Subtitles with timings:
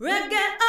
[0.00, 0.59] Reggae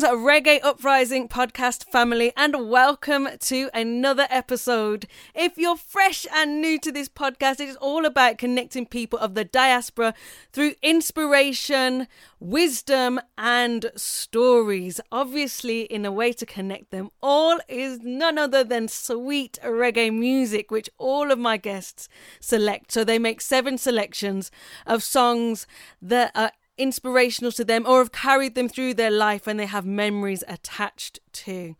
[0.00, 5.06] Greetings, Reggae Uprising podcast family, and welcome to another episode.
[5.34, 9.34] If you're fresh and new to this podcast, it is all about connecting people of
[9.34, 10.14] the diaspora
[10.52, 12.06] through inspiration,
[12.38, 15.00] wisdom, and stories.
[15.12, 20.70] Obviously, in a way to connect them all is none other than sweet reggae music,
[20.70, 22.90] which all of my guests select.
[22.92, 24.50] So they make seven selections
[24.86, 25.66] of songs
[26.00, 29.86] that are inspirational to them or have carried them through their life and they have
[29.86, 31.76] memories attached to.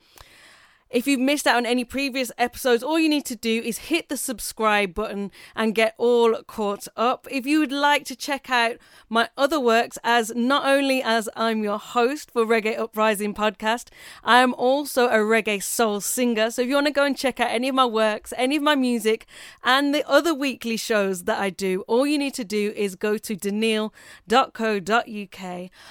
[0.90, 4.08] If you've missed out on any previous episodes, all you need to do is hit
[4.08, 7.28] the subscribe button and get all caught up.
[7.30, 8.76] If you would like to check out
[9.08, 13.90] my other works, as not only as I'm your host for Reggae Uprising podcast,
[14.24, 16.50] I am also a reggae soul singer.
[16.50, 18.62] So if you want to go and check out any of my works, any of
[18.64, 19.26] my music,
[19.62, 23.16] and the other weekly shows that I do, all you need to do is go
[23.16, 23.90] to daniil.co.uk.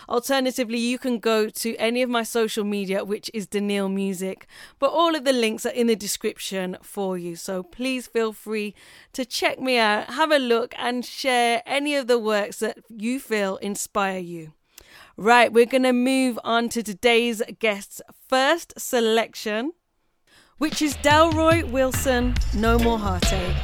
[0.09, 4.45] Alternatively, you can go to any of my social media, which is Daniil Music.
[4.77, 7.35] But all of the links are in the description for you.
[7.35, 8.75] So please feel free
[9.13, 13.19] to check me out, have a look, and share any of the works that you
[13.19, 14.53] feel inspire you.
[15.17, 19.73] Right, we're going to move on to today's guest's first selection,
[20.57, 23.55] which is Delroy Wilson, No More Heartache.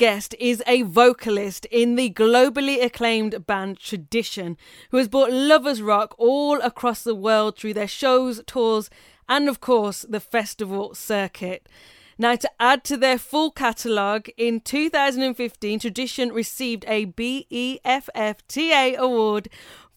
[0.00, 4.56] Guest is a vocalist in the globally acclaimed band Tradition,
[4.90, 8.88] who has brought lovers rock all across the world through their shows, tours,
[9.28, 11.68] and of course the festival circuit.
[12.16, 19.50] Now, to add to their full catalogue, in 2015, Tradition received a BEFFTA award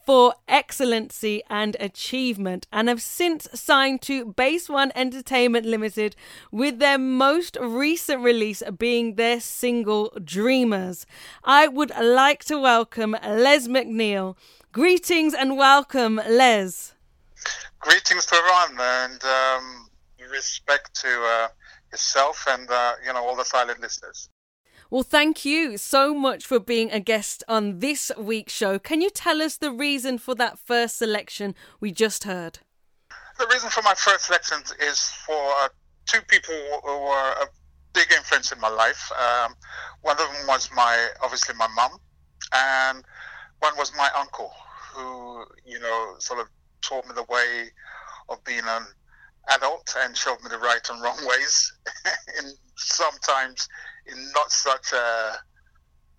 [0.05, 6.15] for excellency and achievement and have since signed to Base One Entertainment Limited
[6.51, 11.05] with their most recent release being their single Dreamers.
[11.43, 14.35] I would like to welcome Les McNeil.
[14.71, 16.93] Greetings and welcome, Les.
[17.79, 19.89] Greetings to everyone and um,
[20.33, 21.47] respect to uh,
[21.91, 24.29] yourself and uh, you know all the silent listeners.
[24.89, 28.77] Well, thank you so much for being a guest on this week's show.
[28.79, 32.59] Can you tell us the reason for that first selection we just heard?
[33.39, 35.69] The reason for my first selection is for uh,
[36.05, 37.47] two people who were a
[37.93, 39.11] big influence in my life.
[39.11, 39.55] Um,
[40.01, 41.97] one of them was my obviously my mum,
[42.53, 43.03] and
[43.59, 44.51] one was my uncle,
[44.93, 46.47] who you know sort of
[46.81, 47.69] taught me the way
[48.29, 48.83] of being an
[49.51, 51.73] adult and showed me the right and wrong ways,
[52.39, 53.67] in sometimes
[54.07, 55.37] in not such a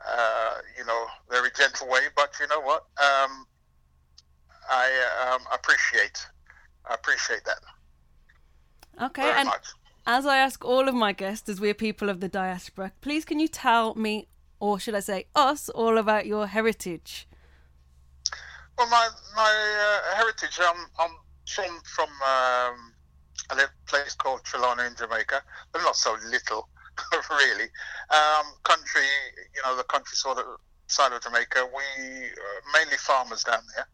[0.06, 2.00] uh, you know very gentle way.
[2.16, 2.84] But you know what?
[2.98, 3.46] Um,
[4.70, 6.26] I um, appreciate
[6.88, 7.60] I appreciate that.
[9.02, 9.66] Okay, very and much.
[10.06, 13.40] as I ask all of my guests, as we're people of the diaspora, please can
[13.40, 14.28] you tell me,
[14.60, 17.26] or should I say us, all about your heritage?
[18.76, 19.42] Well, my my
[20.12, 20.58] uh, heritage.
[20.60, 21.16] I'm I'm
[21.46, 22.93] from from um,
[23.50, 25.42] a little place called Trelawny in Jamaica,
[25.72, 26.68] but not so little,
[27.30, 27.68] really.
[28.10, 29.06] Um, country,
[29.54, 30.44] you know, the country sort of
[30.86, 31.66] side of Jamaica.
[31.66, 33.86] We uh, mainly farmers down there.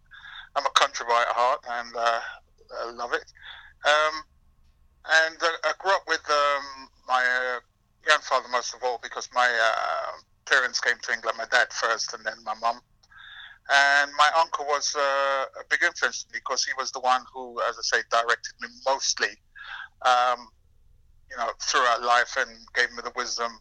[0.56, 2.20] I'm a country boy at heart, and uh,
[2.82, 3.25] I love it.
[3.85, 4.23] Um,
[5.26, 7.61] and uh, I grew up with um, my uh,
[8.05, 11.38] grandfather most of all because my uh, parents came to England.
[11.38, 12.81] My dad first, and then my mum.
[13.73, 15.01] And my uncle was uh,
[15.61, 19.29] a big influence because he was the one who, as I say, directed me mostly,
[20.05, 20.49] um,
[21.31, 23.53] you know, throughout life and gave me the wisdom,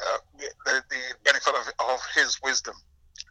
[0.00, 0.18] uh,
[0.66, 2.74] the, the benefit of, of his wisdom.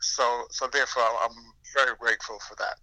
[0.02, 1.36] So, so therefore, I'm
[1.76, 2.78] very grateful for that.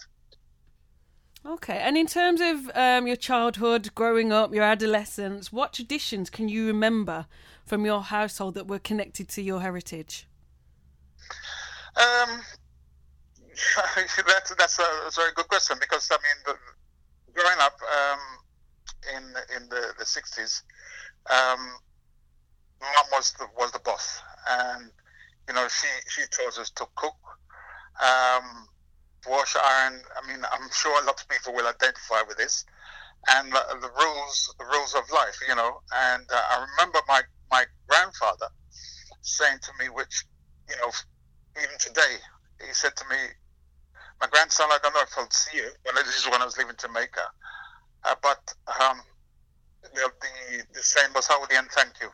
[1.45, 6.49] Okay, and in terms of um, your childhood, growing up, your adolescence, what traditions can
[6.49, 7.27] you remember
[7.65, 10.27] from your household that were connected to your heritage?
[11.97, 12.43] Um,
[14.27, 18.21] that's that's a, that's a very good question because I mean, the, growing up um,
[19.17, 19.23] in
[19.57, 20.63] in the the sixties,
[21.31, 21.61] um,
[22.81, 24.91] mum was the was the boss, and
[25.49, 27.17] you know she she taught us to cook,
[28.01, 28.69] um,
[29.29, 30.03] wash, iron.
[30.23, 32.65] I mean, I'm sure a lot of people will identify with this,
[33.29, 35.81] and the, the rules the rules of life, you know.
[35.95, 38.49] And uh, I remember my my grandfather
[39.23, 40.25] saying to me, which
[40.69, 40.91] you know,
[41.57, 42.17] even today,
[42.67, 43.17] he said to me,
[44.21, 45.69] my grandson, I don't know if I'll see you.
[45.85, 47.23] Well, this is when I was leaving Jamaica.
[48.05, 48.41] Uh, but
[48.81, 49.01] um,
[49.83, 52.09] the, the, the saying was, howdy and thank you.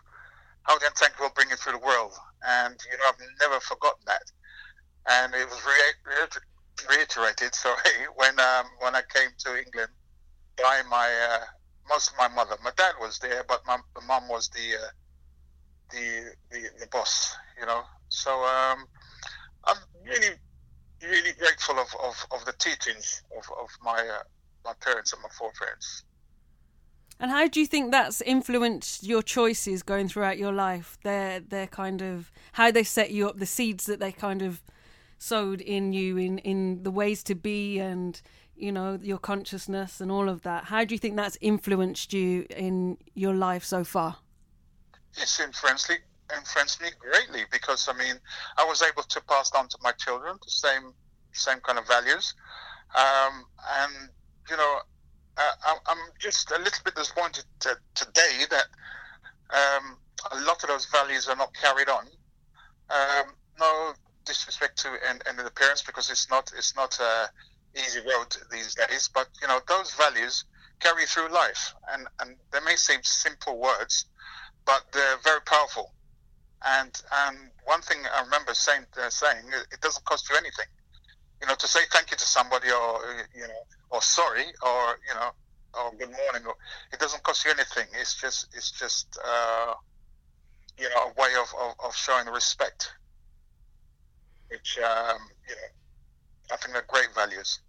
[0.69, 2.13] And thank you will bring you through the world.
[2.47, 4.23] And, you know, I've never forgotten that.
[5.09, 6.15] And it was re-
[6.89, 9.91] re- reiterated, sorry, when um, when I came to England
[10.57, 11.45] by my, uh,
[11.89, 12.57] most of my mother.
[12.63, 14.91] My dad was there, but my, my mum was the, uh,
[15.91, 17.83] the, the, the boss, you know.
[18.09, 18.87] So um,
[19.65, 20.37] I'm really
[21.03, 24.23] really grateful of, of, of the teachings of, of my uh,
[24.65, 26.05] my parents and my foreparents.
[27.19, 30.99] And how do you think that's influenced your choices going throughout your life?
[31.05, 34.63] Their their kind of how they set you up, the seeds that they kind of
[35.19, 38.21] sowed in you in, in the ways to be and
[38.57, 40.65] you know your consciousness and all of that.
[40.65, 44.17] How do you think that's influenced you in your life so far?
[45.17, 45.93] It's influenced
[46.37, 48.19] influenced me greatly because I mean
[48.59, 50.95] I was able to pass on to my children the same
[51.33, 52.35] same kind of values,
[52.95, 53.45] um,
[53.81, 54.09] and
[54.51, 54.79] you know
[55.37, 58.67] uh, I'm just a little bit disappointed to, today that
[59.51, 59.97] um,
[60.31, 62.07] a lot of those values are not carried on.
[62.91, 63.93] Um, no
[64.25, 67.29] disrespect to and, and the parents because it's not it's not a
[67.77, 70.45] easy road these days, but you know those values
[70.81, 74.07] carry through life, and and they may seem simple words,
[74.65, 75.93] but they're very powerful.
[76.65, 80.67] And and one thing I remember saying uh, saying it doesn't cost you anything,
[81.41, 83.01] you know, to say thank you to somebody or
[83.35, 85.31] you know or sorry or you know
[85.75, 86.47] or good morning.
[86.47, 86.55] Or,
[86.93, 87.87] it doesn't cost you anything.
[88.01, 89.75] It's just it's just uh,
[90.79, 92.93] you know a way of, of, of showing respect,
[94.49, 95.19] which um,
[95.49, 97.61] you know I think are great values.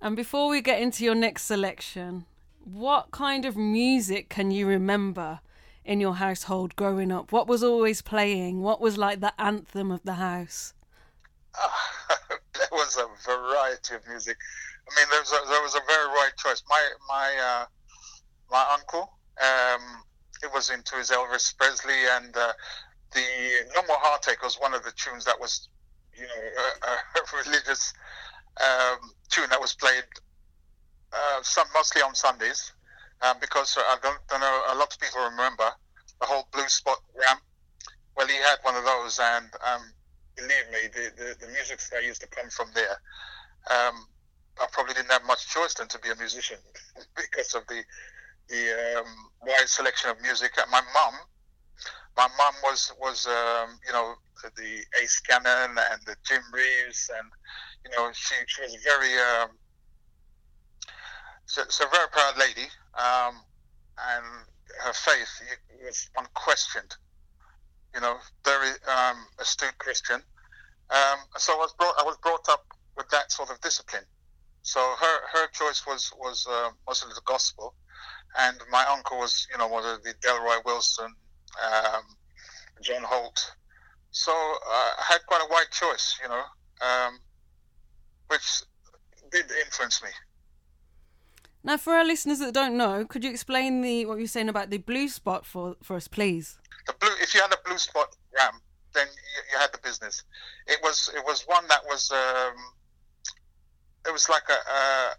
[0.00, 2.26] And before we get into your next selection,
[2.64, 5.40] what kind of music can you remember
[5.84, 7.32] in your household growing up?
[7.32, 8.62] What was always playing?
[8.62, 10.74] What was like the anthem of the house?
[12.54, 14.36] There was a variety of music.
[14.88, 16.62] I mean, there was a, there was a very wide choice.
[16.68, 17.66] My my uh,
[18.48, 19.10] my uncle,
[19.42, 20.02] um,
[20.40, 22.52] he was into his Elvis Presley, and uh,
[23.12, 23.24] the
[23.74, 25.68] No More Heartache was one of the tunes that was,
[26.16, 27.92] you know, a, a religious
[28.60, 30.04] um, tune that was played
[31.12, 32.72] uh, some mostly on Sundays,
[33.22, 35.70] um, because I don't, don't know a lot of people remember
[36.20, 37.38] the whole Blue Spot Ram.
[38.16, 39.82] Well, he had one of those, and um,
[40.36, 42.98] believe me, the, the, the music that used to come from there.
[43.70, 44.06] Um,
[44.60, 46.58] I probably didn't have much choice than to be a musician
[47.16, 47.82] because of the
[48.48, 49.06] the um,
[49.42, 50.52] wide selection of music.
[50.70, 51.14] My mum,
[52.16, 54.14] my mum was was um, you know
[54.56, 57.28] the Ace Cannon and the Jim Reeves, and
[57.84, 59.50] you know she she was very um,
[61.46, 63.40] so, very proud lady, um,
[63.98, 64.24] and
[64.84, 65.28] her faith
[65.84, 66.94] was unquestioned.
[67.94, 70.20] You know, very um, astute Christian.
[70.90, 74.04] Um, so I was brought I was brought up with that sort of discipline.
[74.62, 77.74] So her her choice was was uh, mostly the gospel,
[78.38, 81.14] and my uncle was you know of the Delroy Wilson,
[81.62, 82.02] um,
[82.82, 83.54] John Holt.
[84.10, 86.44] So uh, I had quite a wide choice, you know,
[86.80, 87.18] um,
[88.28, 88.62] which
[89.32, 90.10] did influence me.
[91.64, 94.68] Now, for our listeners that don't know, could you explain the what you're saying about
[94.68, 96.58] the blue spot for for us, please?
[96.86, 98.60] The blue, if you had a blue spot ram,
[98.92, 100.24] then you, you had the business.
[100.66, 102.54] It was it was one that was um,
[104.06, 105.16] it was like a, a,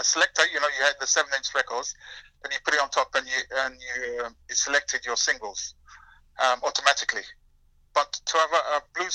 [0.00, 0.42] a selector.
[0.52, 1.94] You know, you had the seven inch records,
[2.42, 5.74] and you put it on top, and you and you, um, you selected your singles
[6.42, 7.22] um, automatically.
[7.94, 9.10] But to have a, a blue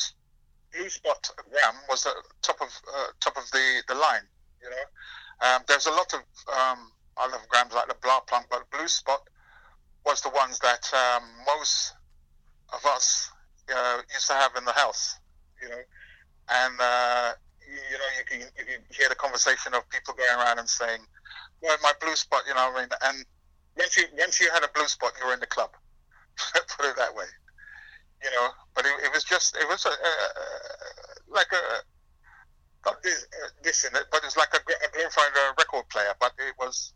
[0.72, 4.24] blue spot ram was the top of uh, top of the the line.
[4.64, 4.86] You know,
[5.42, 6.22] um, there's a lot of
[6.54, 9.22] um, other grams like the Blaupunkt, but blue spot
[10.06, 11.94] was the ones that um, most
[12.74, 13.32] of us
[13.74, 15.20] uh, used to have in the house,
[15.62, 15.82] you know,
[16.50, 20.60] and uh, you, know you can you can hear the conversation of people going around
[20.60, 21.00] and saying,
[21.62, 23.26] "Well, my blue spot," you know, what I mean, and
[23.78, 25.72] once you once you had a blue spot, you were in the club.
[26.54, 27.26] Put it that way,
[28.24, 28.50] you know.
[28.76, 31.84] But it, it was just it was a, a, like a
[33.04, 36.14] this, uh, this in it, but it's like a, a glorified uh, record player.
[36.20, 36.94] But it was,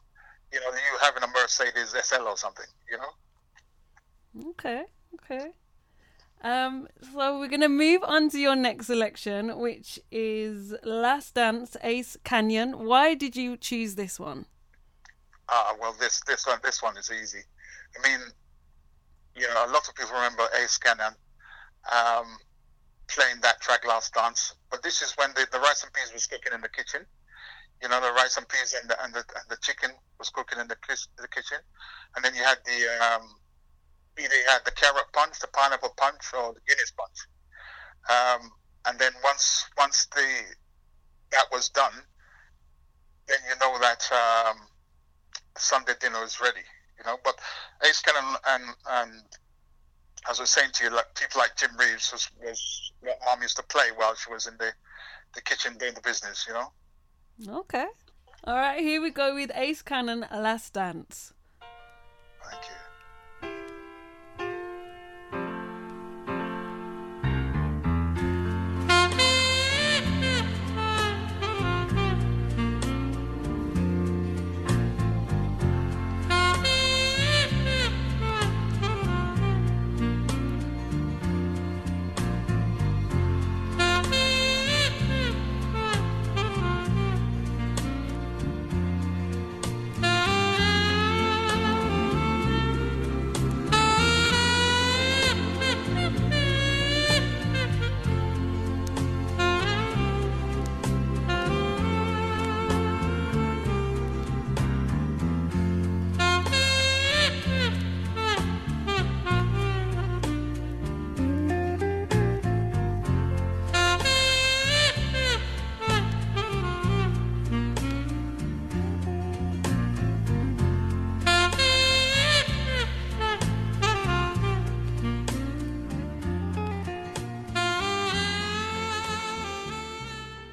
[0.51, 4.49] you know, you having a Mercedes SL or something, you know.
[4.51, 4.83] Okay,
[5.15, 5.51] okay.
[6.43, 12.17] Um, so we're gonna move on to your next selection, which is Last Dance Ace
[12.23, 12.85] Cannon.
[12.85, 14.45] Why did you choose this one?
[15.49, 17.39] Ah, well, this this one this one is easy.
[17.97, 18.19] I mean,
[19.35, 21.13] you know, a lot of people remember Ace Cannon.
[21.91, 22.37] um,
[23.07, 26.27] playing that track last dance, but this is when the, the rice and peas was
[26.27, 27.05] cooking in the kitchen.
[27.81, 30.59] You know, the rice and peas and the and the, and the chicken was cooking
[30.59, 30.75] in the,
[31.21, 31.57] the kitchen,
[32.15, 33.29] and then you had the um,
[34.17, 37.27] either you had the carrot punch, the pineapple punch, or the Guinness punch.
[38.09, 38.51] Um,
[38.87, 40.27] and then once once the
[41.31, 41.93] that was done,
[43.27, 44.57] then you know that um,
[45.57, 46.65] Sunday dinner is ready.
[46.97, 47.37] You know, but
[47.85, 49.23] Ace Cannon and and
[50.29, 53.41] as I was saying to you, like people like Jim Reeves was, was what Mom
[53.41, 54.71] used to play while she was in the
[55.33, 56.45] the kitchen doing the business.
[56.47, 57.59] You know.
[57.59, 57.85] Okay.
[58.43, 61.33] All right, here we go with Ace Cannon Last Dance.
[61.59, 62.96] Thank you.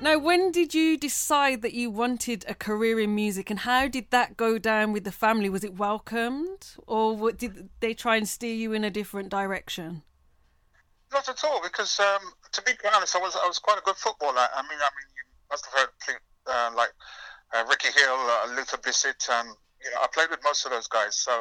[0.04, 4.10] Now, when did you decide that you wanted a career in music, and how did
[4.10, 5.48] that go down with the family?
[5.48, 10.02] Was it welcomed, or did they try and steer you in a different direction?
[11.10, 12.20] Not at all, because um,
[12.52, 14.46] to be honest, I was I was quite a good footballer.
[14.54, 16.92] I mean, I mean, you must have heard uh, like
[17.54, 19.48] uh, Ricky Hill, uh, Luther Blissett, and
[19.82, 21.16] you know, I played with most of those guys.
[21.16, 21.32] So,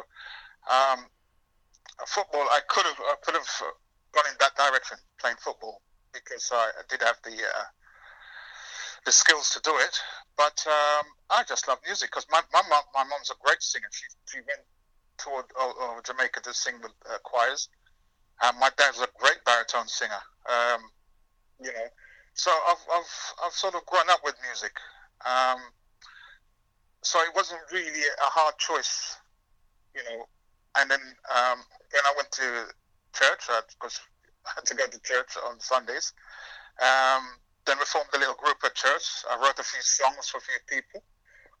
[0.72, 1.04] um,
[2.06, 3.50] football, I could have I could have
[4.12, 5.82] gone in that direction, playing football,
[6.14, 7.64] because I, I did have the uh,
[9.04, 9.98] the skills to do it.
[10.36, 13.88] But um, I just love music because my my mom my mom's a great singer.
[13.92, 14.66] She she went
[15.18, 17.68] toward uh, uh, Jamaica to sing with uh, choirs.
[18.42, 20.22] And my dad's a great baritone singer.
[20.50, 20.80] Um,
[21.62, 21.88] you know,
[22.34, 24.72] so I've, I've I've sort of grown up with music.
[25.24, 25.60] Um,
[27.02, 29.16] so it wasn't really a hard choice,
[29.94, 30.24] you know.
[30.76, 31.58] And then um,
[31.92, 32.66] when I went to
[33.14, 33.46] church,
[33.78, 34.00] because
[34.46, 36.12] I had to go to church on Sundays.
[36.82, 37.22] Um,
[37.66, 39.24] then we formed a little group at church.
[39.30, 41.02] I wrote a few songs for a few people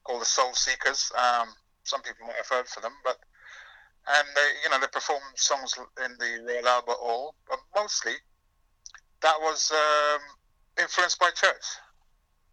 [0.04, 1.10] called the Soul Seekers.
[1.16, 1.48] Um,
[1.84, 3.18] some people might have heard for them, but
[4.06, 8.12] and they, you know, they performed songs in the Royal Albert Hall, but mostly
[9.22, 10.20] that was um,
[10.78, 11.64] influenced by church.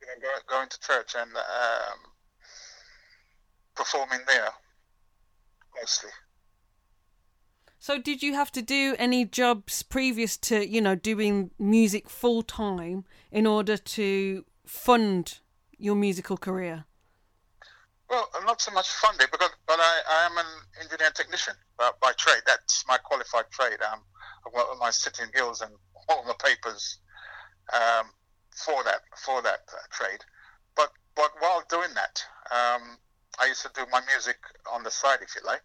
[0.01, 1.99] You know, going to church and um,
[3.75, 4.49] performing there
[5.79, 6.09] mostly.
[7.77, 12.43] So, did you have to do any jobs previous to, you know, doing music full
[12.43, 15.39] time in order to fund
[15.77, 16.85] your musical career?
[18.09, 20.45] Well, not so much funding, because but I, I am an
[20.81, 22.41] engineer technician by, by trade.
[22.45, 23.79] That's my qualified trade.
[23.81, 24.01] Um,
[24.45, 25.71] I've got all my City and Guilds and
[26.09, 26.99] all the papers
[27.71, 28.07] um,
[28.53, 30.19] for that for that uh, trade.
[30.75, 32.21] But but while doing that,
[32.51, 32.97] um,
[33.39, 34.37] I used to do my music
[34.71, 35.63] on the side, if you like.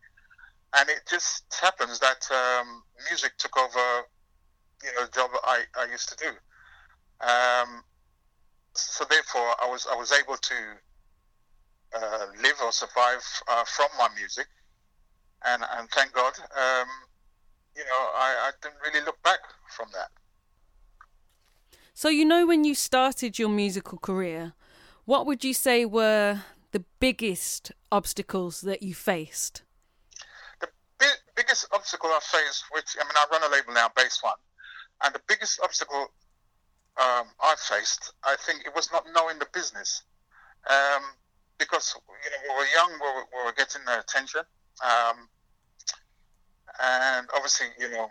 [0.76, 4.04] And it just happens that um, music took over,
[4.84, 6.30] you know, the job I, I used to do.
[7.20, 7.82] Um,
[8.74, 10.54] so therefore, I was I was able to
[11.96, 14.46] uh, live or survive uh, from my music,
[15.44, 16.88] and and thank God, um,
[17.76, 20.08] you know, I, I didn't really look back from that.
[21.94, 24.52] So, you know, when you started your musical career,
[25.06, 26.42] what would you say were
[26.72, 29.62] the biggest obstacles that you faced?
[30.60, 30.68] The
[30.98, 34.34] bi- biggest obstacle I faced, which I mean, I run a label now, Base One,
[35.04, 36.08] and the biggest obstacle
[36.98, 40.02] um, I faced, I think it was not knowing the business,
[40.68, 41.02] um,
[41.58, 44.40] because you know we were young, we were, we were getting the attention,
[44.80, 45.28] um,
[46.80, 48.08] and obviously you know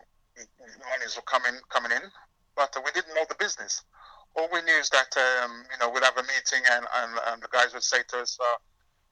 [0.92, 2.02] monies were coming coming in,
[2.56, 3.82] but we didn't know the business.
[4.36, 7.42] All we knew is that um, you know we'd have a meeting and, and, and
[7.42, 8.56] the guys would say to us, uh,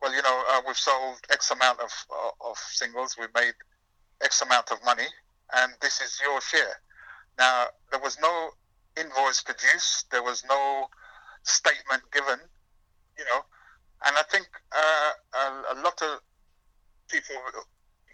[0.01, 3.53] "Well, you know, uh, we've sold X amount of uh, of singles, we've made
[4.21, 5.07] X amount of money,
[5.55, 6.77] and this is your share."
[7.39, 8.51] Now there was no
[8.97, 10.87] invoice produced, there was no
[11.43, 12.39] statement given,
[13.17, 13.41] you know,
[14.05, 16.19] and I think uh, a, a lot of
[17.09, 17.35] people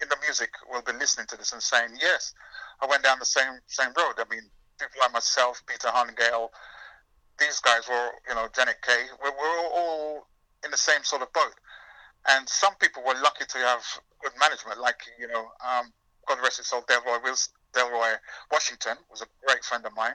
[0.02, 2.34] in the music will be listening to this and saying, "Yes,
[2.82, 4.44] I went down the same same road." I mean,
[4.80, 6.50] people like myself, Peter Hunnigale,
[7.40, 10.28] these guys were, you know, Janet Kay, we were all
[10.64, 11.56] in the same sort of boat.
[12.28, 13.82] And some people were lucky to have
[14.22, 15.92] good management, like, you know, um,
[16.28, 17.20] God rest his soul, Delroy,
[17.74, 18.16] Delroy
[18.52, 20.14] Washington was a great friend of mine.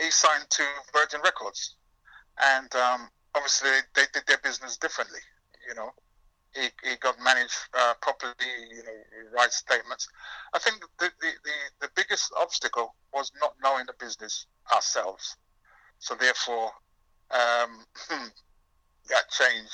[0.00, 1.76] He signed to Virgin Records.
[2.40, 5.20] And um, obviously they did their business differently,
[5.68, 5.90] you know.
[6.54, 8.32] He, he got managed uh, properly,
[8.70, 8.92] you know,
[9.34, 10.08] write statements.
[10.52, 15.36] I think the, the, the, the biggest obstacle was not knowing the business ourselves.
[15.98, 16.70] So therefore,
[17.32, 17.84] um,
[19.08, 19.72] that changed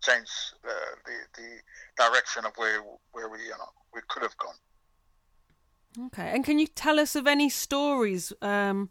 [0.00, 0.30] changed
[0.64, 0.70] uh,
[1.04, 1.48] the the
[1.96, 2.80] direction of where
[3.12, 6.06] where we you know we could have gone.
[6.06, 8.90] Okay, and can you tell us of any stories um,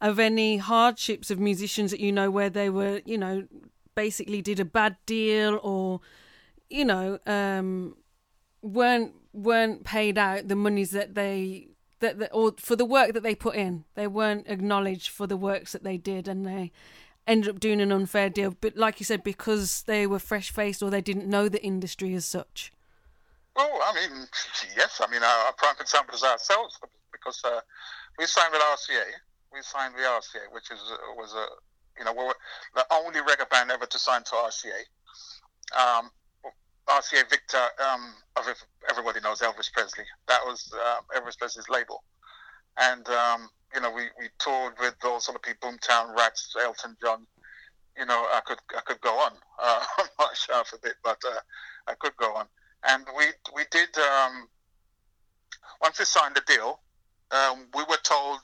[0.00, 3.46] of any hardships of musicians that you know where they were, you know,
[3.94, 6.00] basically did a bad deal or,
[6.68, 7.96] you know, um,
[8.62, 11.68] weren't weren't paid out the monies that they
[12.00, 13.84] that, that or for the work that they put in.
[13.94, 16.72] They weren't acknowledged for the works that they did, and they
[17.26, 18.56] ended up doing an unfair deal.
[18.60, 22.14] But like you said, because they were fresh faced or they didn't know the industry
[22.14, 22.72] as such.
[23.54, 24.26] Well, I mean,
[24.76, 25.00] yes.
[25.02, 26.78] I mean, our, prime example is ourselves
[27.10, 27.60] because uh,
[28.18, 29.04] we signed with RCA.
[29.52, 30.80] We signed with RCA, which is
[31.16, 31.46] was a
[31.98, 32.24] you know we
[32.74, 34.80] the only reggae band ever to sign to RCA.
[35.76, 36.10] Um,
[36.88, 38.14] RCA Victor, um,
[38.88, 40.04] everybody knows Elvis Presley.
[40.28, 42.04] That was uh, Elvis Presley's label.
[42.78, 46.96] And, um, you know, we, we toured with those sort of people, Boomtown Rats, Elton
[47.02, 47.26] John.
[47.98, 49.32] You know, I could I could go on.
[49.58, 51.40] Uh, I'm not sure a bit, but uh,
[51.86, 52.44] I could go on.
[52.86, 54.48] And we we did um,
[55.80, 56.80] once we signed the deal,
[57.30, 58.40] um, we were told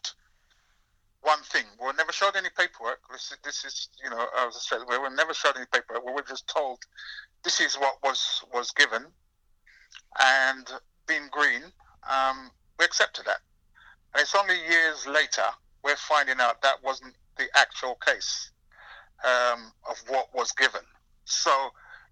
[1.23, 3.01] one thing: we were never showed any paperwork.
[3.11, 6.05] This is, this is you know, as I said, we were never showed any paperwork.
[6.05, 6.79] We were just told
[7.45, 9.07] this is what was was given,
[10.21, 10.67] and
[11.07, 11.63] being green,
[12.09, 13.41] um, we accepted that.
[14.15, 15.45] And it's only years later
[15.83, 18.51] we're finding out that wasn't the actual case
[19.25, 20.83] um, of what was given.
[21.25, 21.51] So,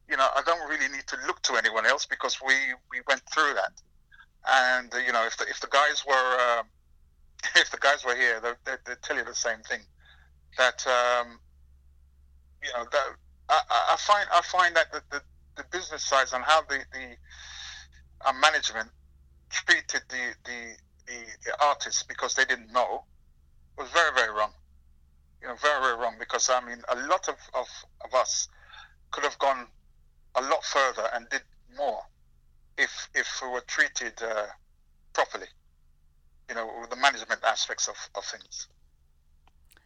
[0.09, 2.55] you know, I don't really need to look to anyone else because we,
[2.91, 3.73] we went through that.
[4.49, 6.63] And uh, you know, if the, if the guys were uh,
[7.57, 9.81] if the guys were here, they, would tell you the same thing.
[10.59, 11.39] That um,
[12.63, 13.07] you know, that
[13.49, 15.23] I, I find I find that the, the,
[15.57, 17.17] the business side and how the the
[18.27, 18.91] uh, management
[19.51, 20.77] treated the, the
[21.07, 23.05] the the artists because they didn't know
[23.79, 24.53] was very very wrong.
[25.41, 27.67] You know, very very wrong because I mean a lot of, of,
[28.05, 28.49] of us
[29.11, 29.67] could have gone
[30.35, 31.43] a lot further and did
[31.77, 32.03] more
[32.77, 34.47] if if we were treated uh,
[35.13, 35.47] properly.
[36.51, 38.67] You know, the management aspects of, of things.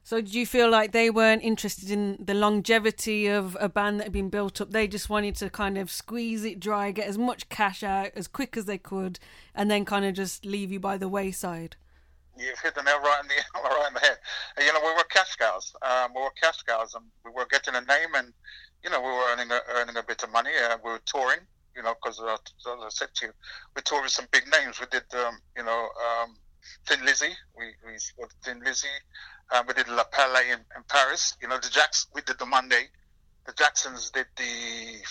[0.06, 4.04] So, do you feel like they weren't interested in the longevity of a band that
[4.04, 4.70] had been built up?
[4.70, 8.28] They just wanted to kind of squeeze it dry, get as much cash out as
[8.28, 9.18] quick as they could,
[9.54, 11.76] and then kind of just leave you by the wayside.
[12.36, 14.18] You've hit the nail right in the right in the head.
[14.58, 15.74] You know, we were cash cows.
[15.80, 18.34] Um, we were cash cows, and we were getting a name, and
[18.82, 20.50] you know, we were earning a, earning a bit of money.
[20.70, 21.40] Uh, we were touring.
[21.74, 23.32] You know, because uh, as I said to you,
[23.74, 24.78] we toured with some big names.
[24.78, 25.88] We did, um, you know,
[26.22, 26.36] um,
[26.86, 27.32] Thin Lizzy.
[27.56, 27.96] We we
[28.44, 28.88] Thin Lizzy.
[29.52, 31.36] Um, we did La Palais in, in, Paris.
[31.40, 32.84] You know, the Jacks, we did the Monday.
[33.46, 35.02] The Jacksons did the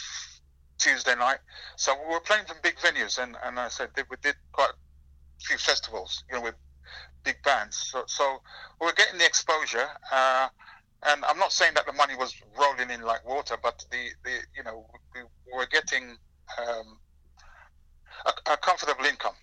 [0.80, 1.38] Tuesday night.
[1.78, 5.44] So we were playing some big venues, and, and I said we did quite a
[5.46, 6.56] few festivals, you know, with
[7.24, 7.78] big bands.
[7.92, 8.42] So, so
[8.82, 9.88] we were getting the exposure.
[10.12, 10.48] Uh,
[11.06, 14.32] and I'm not saying that the money was rolling in like water, but the, the
[14.56, 15.22] you know we
[15.54, 16.18] were getting
[16.58, 16.98] um,
[18.26, 19.36] a, a, comfortable income.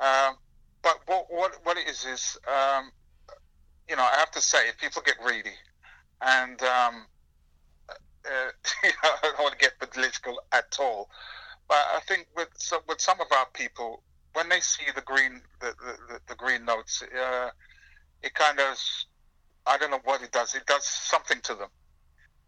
[0.00, 0.36] Um,
[0.86, 2.92] but what, what what it is is um,
[3.90, 5.56] you know I have to say people get greedy,
[6.22, 7.06] and um,
[8.24, 8.50] uh,
[9.02, 11.10] I don't want to get political at all,
[11.66, 15.40] but I think with some, with some of our people when they see the green
[15.60, 15.74] the
[16.08, 17.50] the, the green notes, uh,
[18.22, 18.78] it kind of
[19.66, 20.54] I don't know what it does.
[20.54, 21.70] It does something to them.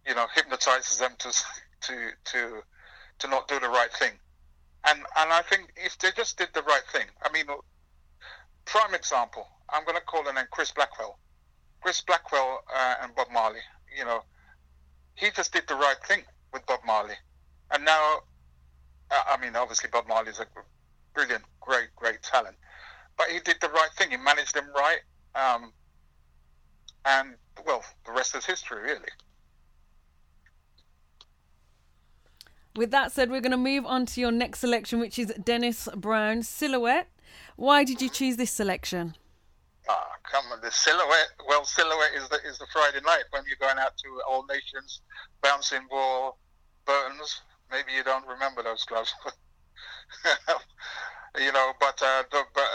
[0.07, 1.29] You know, hypnotizes them to
[1.81, 2.63] to to
[3.19, 4.13] to not do the right thing.
[4.87, 7.47] And and I think if they just did the right thing, I mean,
[8.69, 9.47] prime example.
[9.71, 11.19] I'm going to call her name Chris Blackwell.
[11.81, 13.61] Chris Blackwell uh, and Bob Marley.
[13.97, 14.23] You know,
[15.15, 17.15] he just did the right thing with Bob Marley,
[17.73, 18.21] and now,
[19.11, 20.47] uh, I mean, obviously Bob Marley is a
[21.15, 22.57] brilliant, great, great talent,
[23.17, 24.11] but he did the right thing.
[24.11, 25.01] He managed them right.
[25.35, 25.73] Um,
[27.05, 27.35] and
[27.67, 29.09] well, the rest is history, really.
[32.77, 35.89] With that said, we're going to move on to your next selection, which is Dennis
[35.97, 37.09] Brown Silhouette.
[37.59, 39.17] Why did you choose this selection?
[39.89, 41.33] Ah, come on, the silhouette.
[41.45, 45.03] Well, silhouette is the is the Friday night when you're going out to All Nations,
[45.43, 46.39] bouncing ball,
[46.87, 47.41] Burton's.
[47.69, 49.13] Maybe you don't remember those clubs,
[51.37, 51.73] you know.
[51.81, 52.67] But uh, the, uh,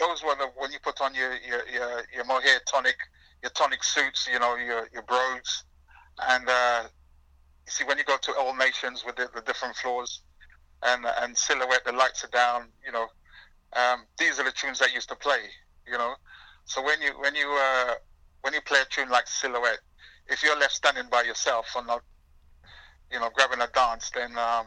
[0.00, 2.96] those were the when you put on your your your, your mohair tonic
[3.42, 5.62] your tonic suits, you know, your your brogues,
[6.30, 6.82] and uh,
[7.64, 10.22] you see when you go to all nations with the, the, different floors,
[10.82, 13.06] and and silhouette, the lights are down, you know,
[13.74, 15.40] um, these are the tunes that used to play,
[15.86, 16.14] you know.
[16.64, 17.94] So when you when you uh,
[18.42, 19.80] when you play a tune like silhouette,
[20.28, 22.02] if you're left standing by yourself or not,
[23.12, 24.66] you know, grabbing a dance, then um,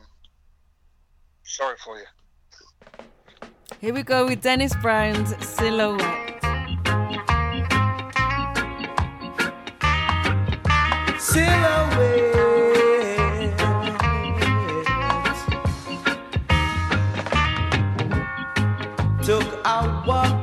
[1.44, 2.06] sorry for you.
[3.80, 6.28] Here we go with Dennis Brown's Silhouette.
[11.20, 12.27] silhouette.
[19.70, 20.37] A walk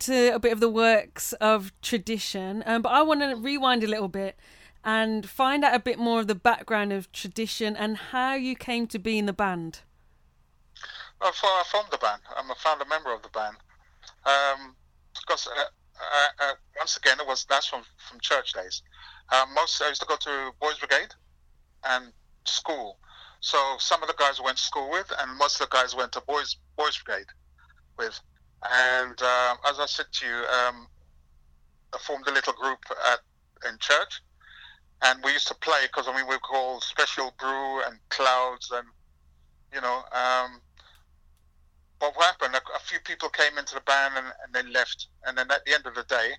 [0.00, 3.86] into a bit of the works of tradition, um, but I want to rewind a
[3.86, 4.36] little bit
[4.82, 8.86] and find out a bit more of the background of tradition and how you came
[8.86, 9.80] to be in the band.
[11.20, 12.22] Well, I formed the band.
[12.34, 13.56] I'm a founder member of the band.
[14.24, 14.74] Um,
[15.14, 18.82] because uh, uh, uh, once again, it was that's from from church days.
[19.30, 21.12] Uh, most I used to go to boys' brigade
[21.84, 22.12] and
[22.44, 22.98] school.
[23.40, 26.12] So some of the guys went to school with, and most of the guys went
[26.12, 27.26] to boys boys' brigade
[27.98, 28.18] with.
[28.62, 30.86] And uh, as I said to you, um,
[31.94, 32.78] I formed a little group
[33.12, 33.20] at
[33.68, 34.22] in church,
[35.02, 38.70] and we used to play because I mean we were called Special Brew and Clouds,
[38.72, 38.86] and
[39.74, 40.02] you know.
[40.12, 40.60] Um,
[41.98, 42.54] but what happened?
[42.54, 45.64] A, a, few people came into the band and, and then left, and then at
[45.66, 46.30] the end of the day,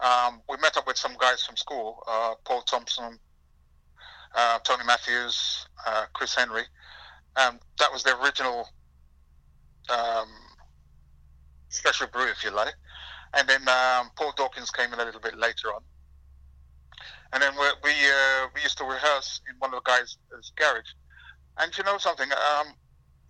[0.00, 3.18] um, we met up with some guys from school, uh, Paul Thompson,
[4.34, 6.64] uh, Tony Matthews, uh, Chris Henry.
[7.36, 8.68] Um, that was the original
[9.88, 10.28] um,
[11.72, 12.74] special brew, if you like.
[13.34, 15.82] and then um, Paul Dawkins came in a little bit later on.
[17.32, 20.18] And then we we, uh, we used to rehearse in one of the guys'
[20.58, 20.92] garage.
[21.58, 22.30] And you know something?
[22.32, 22.68] Um,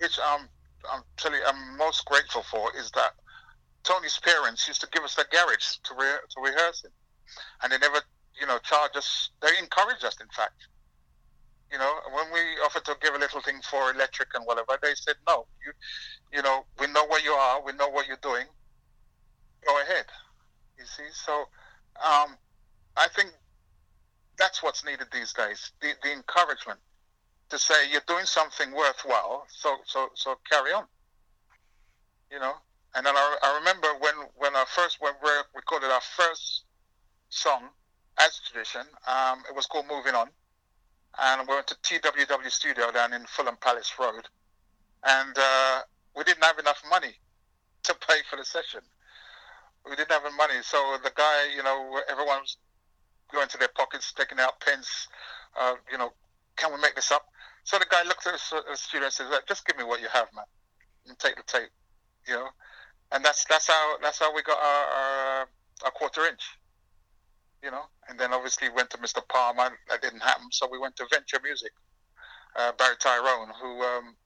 [0.01, 0.49] which um,
[0.93, 3.13] I'm telling you, I'm most grateful for is that
[3.85, 6.91] Tony's parents used to give us the garage to re- to rehearse in,
[7.63, 8.01] and they never,
[8.41, 9.31] you know, charge us.
[9.43, 10.55] They encouraged us, in fact.
[11.73, 14.95] You know, when we offered to give a little thing for electric and whatever, they
[14.95, 15.47] said no.
[15.65, 15.73] You,
[16.37, 17.63] you know, we know where you are.
[17.65, 18.45] We know what you're doing.
[19.67, 20.05] Go ahead.
[20.79, 21.33] You see, so
[22.05, 22.37] um,
[22.97, 23.31] I think
[24.39, 25.73] that's what's needed these days.
[25.81, 26.81] The the encouragement
[27.49, 29.47] to say you're doing something worthwhile.
[29.49, 30.85] So so so carry on.
[32.31, 32.55] You know,
[32.95, 36.65] and then I, I remember when when I first when we recorded our first
[37.31, 37.71] song
[38.19, 38.83] as tradition.
[39.07, 40.29] Um, it was called Moving On,
[41.21, 44.29] and we went to TWW Studio down in Fulham Palace Road,
[45.05, 45.81] and uh,
[46.17, 47.15] we didn't have enough money
[47.85, 48.81] to pay for the session.
[49.85, 52.57] We didn't have enough money, so the guy, you know, everyone was
[53.33, 55.09] going to their pockets, taking out pens.
[55.59, 56.13] Uh, you know,
[56.57, 57.27] can we make this up?
[57.65, 60.29] So the guy looked at the studio and says, "Just give me what you have,
[60.35, 60.45] man,
[61.07, 61.71] and take the tape."
[62.27, 62.49] You know,
[63.13, 65.49] and that's that's how that's how we got our our,
[65.85, 66.43] our quarter inch.
[67.63, 69.21] You know, and then obviously went to Mr.
[69.29, 69.71] Palmer.
[69.89, 71.71] That didn't happen, so we went to Venture Music,
[72.57, 74.17] uh, Barry Tyrone, who um,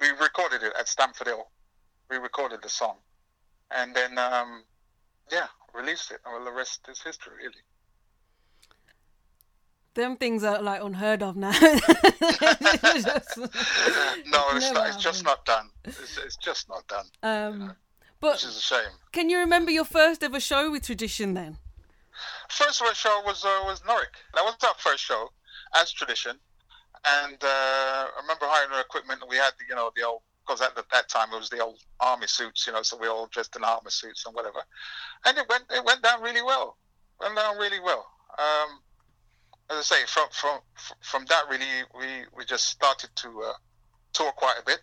[0.00, 1.50] we recorded it at Stamford Hill.
[2.10, 2.96] We recorded the song,
[3.70, 4.62] and then um,
[5.30, 6.20] yeah, released it.
[6.24, 7.54] Well, the rest is history, really.
[9.94, 11.50] Them things are like unheard of now.
[11.60, 11.70] no,
[14.52, 15.70] it's, not, it's just not done.
[15.84, 17.76] It's, it's just not done, um, which
[18.20, 18.92] but is a shame.
[19.12, 21.58] can you remember your first ever show with Tradition then?
[22.50, 24.08] First of our show was uh, was Norwich.
[24.34, 25.30] That was our first show
[25.74, 26.36] as tradition,
[27.04, 29.22] and uh, I remember hiring our equipment.
[29.28, 31.78] We had you know the old because at the, that time it was the old
[31.98, 34.62] army suits, you know, so we all dressed in army suits and whatever,
[35.24, 36.76] and it went it went down really well.
[37.20, 38.06] Went down really well.
[38.38, 38.80] Um,
[39.70, 40.58] as I say, from from
[41.00, 42.06] from that really we
[42.36, 43.52] we just started to uh,
[44.12, 44.80] tour quite a bit.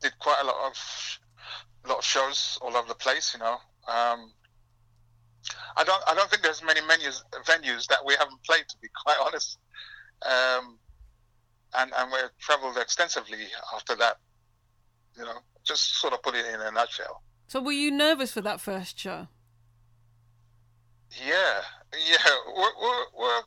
[0.00, 1.18] Did quite a lot of
[1.84, 3.58] a lot of shows all over the place, you know.
[3.88, 4.32] Um,
[5.76, 8.88] I don't I don't think there's many menus venues that we haven't played to be
[9.04, 9.58] quite honest.
[10.22, 10.78] Um,
[11.74, 14.18] and and we've travelled extensively after that.
[15.16, 17.22] You know, just sort of put it in a nutshell.
[17.46, 19.26] So were you nervous for that first show?
[21.10, 21.60] Yeah,
[22.08, 23.42] yeah, we're, we're, we're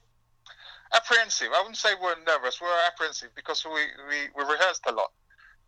[0.94, 1.48] apprehensive.
[1.56, 2.60] I wouldn't say we're nervous.
[2.62, 5.12] We're apprehensive because we, we, we rehearsed a lot.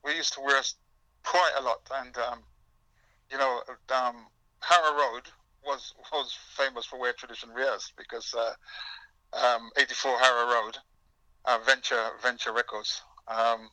[0.04, 0.76] We used to rehearse
[1.24, 2.40] quite a lot, and um,
[3.32, 3.62] you know,
[3.96, 4.28] um,
[4.60, 5.24] Harrow Road
[5.66, 8.54] was was famous for where tradition rehearsed because uh,
[9.34, 10.78] um, 84 Harrow Road,
[11.46, 13.02] uh, Venture Venture Records.
[13.28, 13.70] Um,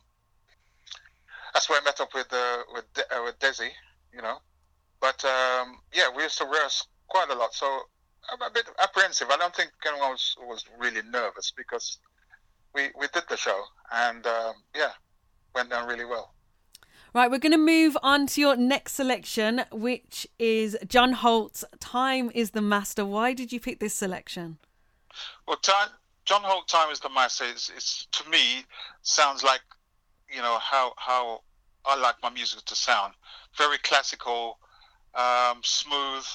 [1.53, 3.69] that's where I met up with uh, with De- uh, with Desi,
[4.13, 4.37] you know.
[4.99, 7.65] But um, yeah, we used to rehearse quite a lot, so
[8.31, 9.29] I'm a bit apprehensive.
[9.29, 11.99] I don't think anyone was was really nervous because
[12.73, 14.91] we we did the show and um, yeah,
[15.53, 16.32] went down really well.
[17.15, 22.31] Right, we're going to move on to your next selection, which is John Holt's "Time
[22.33, 24.57] Is the Master." Why did you pick this selection?
[25.47, 25.89] Well, time,
[26.25, 28.65] John Holt, "Time Is the Master" is, is to me
[29.03, 29.61] sounds like
[30.27, 31.41] you know how how
[31.85, 33.13] I like my music to sound.
[33.55, 34.57] Very classical,
[35.13, 36.25] um, smooth,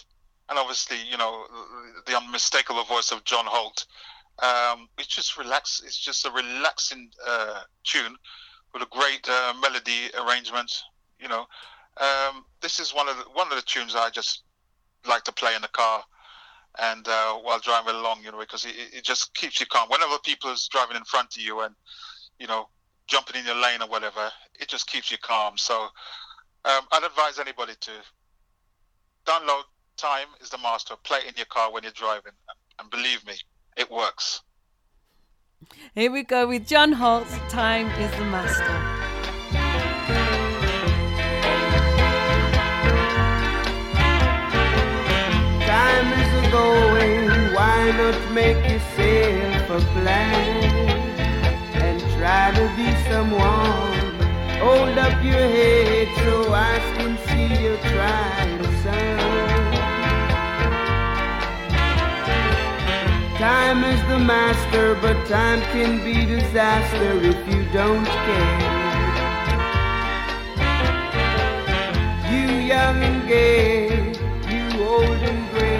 [0.48, 1.44] and obviously you know
[2.06, 3.84] the unmistakable voice of John Holt.
[4.38, 5.82] Um, it's just relax.
[5.84, 8.14] It's just a relaxing uh, tune
[8.78, 10.72] with a great uh, melody arrangement.
[11.20, 11.46] You know,
[12.00, 14.42] um, this is one of the, one of the tunes I just
[15.06, 16.02] like to play in the car
[16.78, 19.88] and uh, while driving along, you know, because it, it just keeps you calm.
[19.88, 21.74] Whenever people is driving in front of you and
[22.38, 22.68] you know
[23.06, 25.56] jumping in your lane or whatever, it just keeps you calm.
[25.56, 25.74] So
[26.64, 27.90] um, I'd advise anybody to
[29.26, 29.62] download
[29.96, 32.32] "Time Is the Master," play it in your car when you're driving,
[32.78, 33.34] and believe me,
[33.76, 34.42] it works.
[35.94, 38.78] Here we go with John Holt's "Time Is the Master."
[45.66, 50.64] Time is a going, why not make yourself a plan
[51.86, 54.08] and try to be someone?
[54.60, 58.57] Hold up your head so I can see you trying,
[63.38, 68.58] Time is the master, but time can be disaster if you don't care.
[72.32, 74.10] You young and gay,
[74.50, 75.78] you old and gray.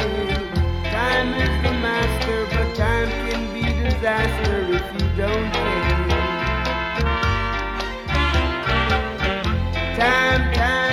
[0.99, 6.07] Time is the master, but time can be disaster if you don't care.
[9.97, 10.88] Time, time,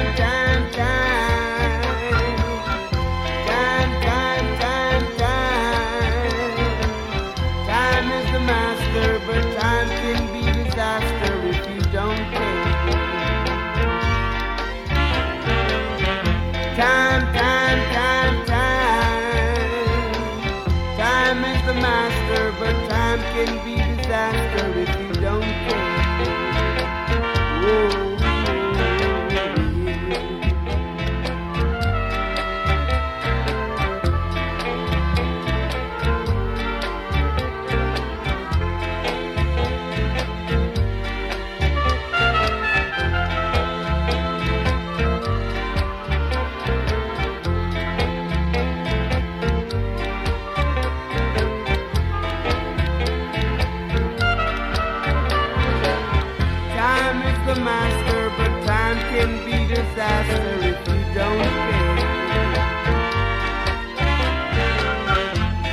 [59.95, 61.95] disaster if you don't care.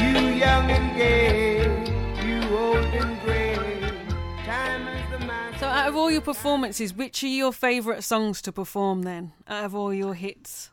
[0.00, 1.64] You young and gay,
[2.24, 3.56] you old and gray.
[4.44, 5.58] Time is the master.
[5.58, 9.32] So, out of all your performances, which are your favourite songs to perform then?
[9.48, 10.70] Out of all your hits?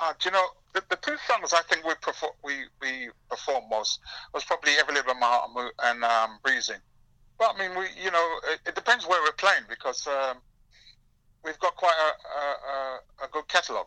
[0.00, 3.66] Uh, do you know the, the two songs I think we perform we we performed
[3.68, 3.98] most
[4.32, 6.80] was probably "Every Little Bit of My Heart" and and um, "Breezing."
[7.36, 10.36] But I mean, we you know it, it depends where we're playing because um,
[11.46, 13.86] we've got quite a, a, a, good catalogue.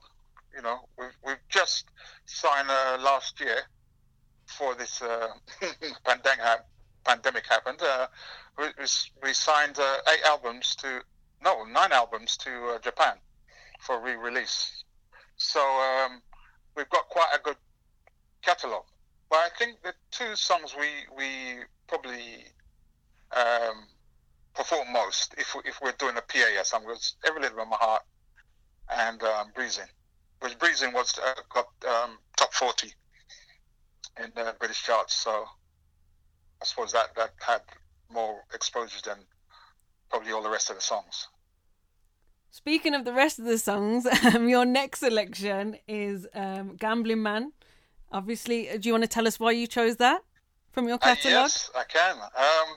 [0.55, 1.85] You know, we've we've just
[2.25, 3.57] signed uh, last year
[4.47, 5.27] before this uh,
[7.05, 7.81] pandemic happened.
[7.81, 8.07] Uh,
[8.57, 8.65] we,
[9.21, 11.01] we signed uh, eight albums to
[11.43, 13.15] no nine albums to uh, Japan
[13.79, 14.83] for re-release.
[15.37, 16.21] So um,
[16.75, 17.57] we've got quite a good
[18.41, 18.85] catalogue.
[19.29, 22.45] But I think the two songs we we probably
[23.35, 23.85] um,
[24.59, 27.69] perform most if we, if we're doing a PAS song was "Every Little Bit of
[27.69, 28.01] My Heart"
[29.05, 29.87] and um, "Breezing,"
[30.41, 32.93] which "Breezing" was uh, got um, top forty
[34.21, 35.13] in the British charts.
[35.15, 35.45] So
[36.61, 37.61] I suppose that that had
[38.11, 39.19] more exposure than
[40.09, 41.27] probably all the rest of the songs.
[42.51, 47.53] Speaking of the rest of the songs, um, your next selection is um, Gambling Man.
[48.11, 50.21] Obviously, uh, do you want to tell us why you chose that
[50.73, 51.31] from your Uh, catalogue?
[51.47, 52.15] yes, I can.
[52.17, 52.69] Um,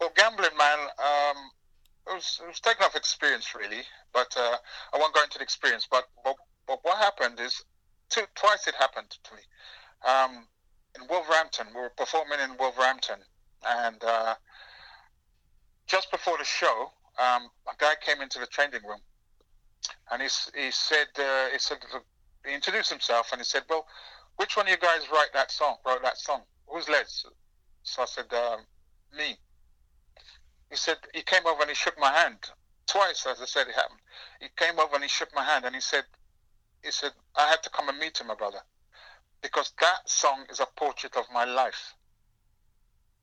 [0.00, 1.50] well, Gambling Man, um,
[2.08, 3.82] it was, it was taken off experience, really,
[4.12, 4.56] but uh,
[4.94, 5.86] I won't go into the experience.
[5.90, 7.62] But, but, but what happened is,
[8.08, 9.42] two, twice it happened to me.
[10.06, 10.46] Um,
[10.96, 13.18] in Wolverhampton, we were performing in Wolverhampton,
[13.66, 14.34] and uh,
[15.86, 19.00] just before the show, um, a guy came into the changing room,
[20.10, 21.78] and he, he said, uh, he said,
[22.46, 23.86] he introduced himself, and he said, well,
[24.36, 25.76] which one of you guys write that song?
[25.84, 26.42] Wrote that song?
[26.68, 27.26] Who's Les?
[27.82, 28.60] So I said, um,
[29.16, 29.36] me.
[30.70, 32.38] He said, he came over and he shook my hand.
[32.86, 34.00] Twice, as I said, it happened.
[34.40, 36.04] He came over and he shook my hand and he said,
[36.82, 38.60] he said, I had to come and meet him, my brother,
[39.42, 41.94] because that song is a portrait of my life.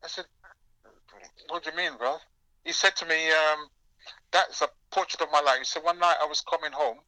[0.04, 0.26] I said,
[1.50, 2.18] what do you mean, bro?
[2.64, 3.68] He said to me, um,
[4.32, 5.60] that's a portrait of my life.
[5.60, 7.00] He said, one night I was coming home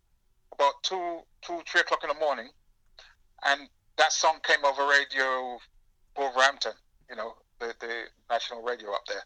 [0.54, 2.50] about two, two, three o'clock in the morning,
[3.45, 5.60] and that song came over radio
[6.17, 6.73] Wolverhampton,
[7.10, 9.23] you know, the, the national radio up there.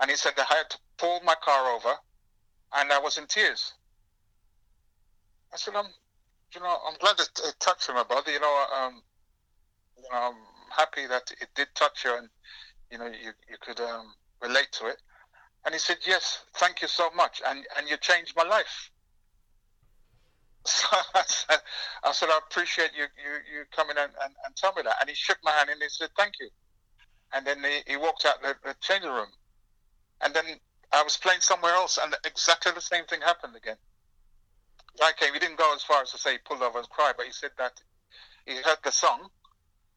[0.00, 1.94] And he said that I had to pull my car over
[2.76, 3.72] and I was in tears.
[5.52, 5.86] I said, I'm,
[6.54, 8.32] you know, I'm glad it, it touched my brother.
[8.32, 9.02] You know, um,
[9.96, 10.34] you know, I'm
[10.76, 12.28] happy that it did touch you and,
[12.90, 15.00] you know, you, you could um, relate to it.
[15.64, 17.40] And he said, yes, thank you so much.
[17.46, 18.90] And, and you changed my life.
[20.66, 21.58] So I said,
[22.04, 24.96] I said, I appreciate you, you, you coming and, and, and tell me that.
[24.98, 26.48] And he shook my hand and he said, thank you.
[27.34, 29.28] And then he, he walked out the, the changing room.
[30.24, 30.44] And then
[30.92, 33.76] I was playing somewhere else and exactly the same thing happened again.
[34.98, 37.14] Guy came, he didn't go as far as to say he pulled over and cried,
[37.16, 37.80] but he said that
[38.46, 39.28] he heard the song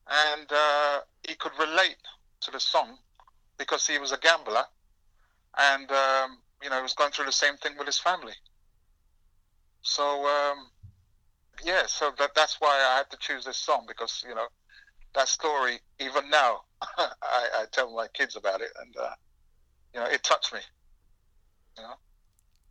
[0.07, 1.97] and uh, he could relate
[2.41, 2.97] to the song
[3.57, 4.65] because he was a gambler
[5.57, 8.33] and, um, you know, he was going through the same thing with his family.
[9.87, 10.67] So um,
[11.63, 14.47] yeah, so that that's why I had to choose this song because you know
[15.15, 15.79] that story.
[15.99, 19.11] Even now, I, I tell my kids about it, and uh,
[19.97, 20.59] you know it touched me.
[21.77, 21.93] You know.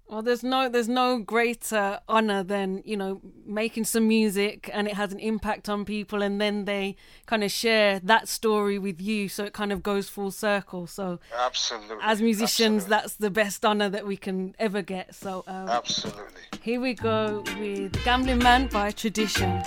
[0.09, 4.95] Well, there's no there's no greater honor than you know making some music and it
[4.95, 6.95] has an impact on people, and then they
[7.27, 10.87] kind of share that story with you, so it kind of goes full circle.
[10.87, 11.97] So Absolutely.
[12.03, 12.91] as musicians, Absolutely.
[12.91, 15.15] that's the best honor that we can ever get.
[15.15, 16.43] So um, Absolutely.
[16.63, 19.61] here we go with "Gambling Man" by Tradition.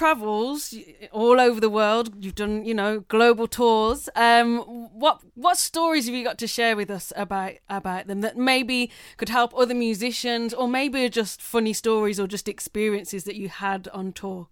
[0.00, 0.74] Travels
[1.12, 4.08] all over the world, you've done, you know, global tours.
[4.16, 4.60] Um,
[4.98, 8.90] what what stories have you got to share with us about about them that maybe
[9.18, 13.88] could help other musicians, or maybe just funny stories or just experiences that you had
[13.88, 14.48] on tour?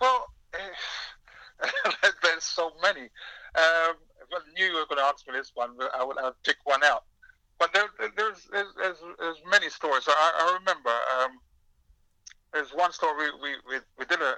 [0.00, 1.70] Well, eh,
[2.22, 3.08] there's so many.
[3.56, 3.96] Um,
[4.56, 6.58] knew you were going to ask me this one, but I would, I would pick
[6.62, 7.02] one out.
[7.58, 10.04] But there, there's, there's, there's, there's many stories.
[10.06, 11.40] I, I remember um,
[12.56, 14.32] there's one story we, we, we did a,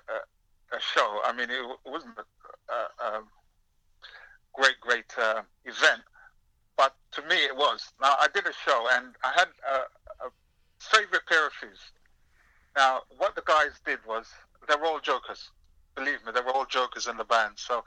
[0.75, 1.21] a, show.
[1.25, 3.23] I mean, it, wasn't a, a, a
[4.53, 6.03] great, great uh, event,
[6.77, 7.93] but to me it was.
[8.03, 10.31] Now, I did a show and I had a, a
[10.81, 11.79] favorite pair of shoes.
[12.77, 14.27] Now, what the guys did was
[14.69, 15.51] they were all jokers.
[15.95, 17.55] Believe me, they were all jokers in the band.
[17.55, 17.85] So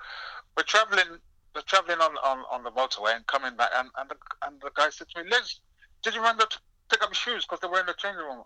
[0.56, 1.20] we're traveling,
[1.54, 4.16] we're traveling on, on, on the motorway and coming back, and, and the
[4.46, 5.60] and the guy said to me, "Liz,
[6.04, 6.60] did you remember to
[6.90, 8.44] pick up your shoes because they were in the changing room?"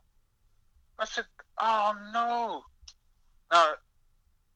[1.66, 2.64] "Oh no."
[3.52, 3.74] Now,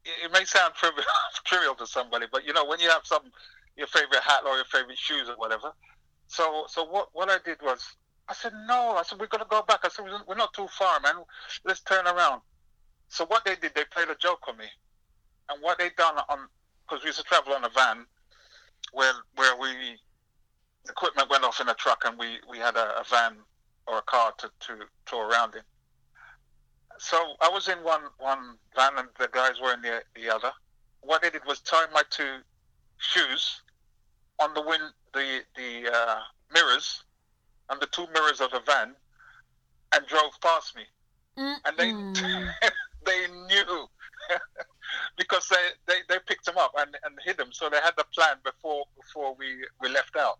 [0.05, 1.03] it, may sound trivial,
[1.45, 3.24] trivial to somebody, but you know when you have some
[3.76, 5.74] your favorite hat or your favorite shoes or whatever.
[6.28, 7.95] So so what what I did was
[8.28, 8.95] I said no.
[8.95, 9.80] I said we're gonna go back.
[9.84, 11.16] I said we're not too far, man.
[11.66, 12.41] Let's turn around.
[13.07, 14.66] So what they did, they played a joke on me,
[15.49, 16.47] and what they done on
[16.88, 18.05] because we used to travel on a van,
[18.93, 19.70] where where we
[20.88, 23.38] equipment went off in a truck, and we we had a, a van
[23.88, 25.62] or a car to to tour around in.
[27.00, 30.52] So I was in one one van, and the guys were in the the other.
[31.02, 32.39] What they did was tie my two
[32.97, 33.62] shoes
[34.39, 34.84] on the wind
[35.14, 36.20] the the uh,
[36.54, 37.04] mirrors
[37.70, 38.95] and the two mirrors of the van,
[39.93, 40.84] and drove past me
[41.66, 41.93] and they
[43.06, 43.88] they knew
[45.18, 45.56] because they,
[45.88, 47.50] they, they picked them up and, and hid them.
[47.52, 50.39] So they had the plan before before we, we left out.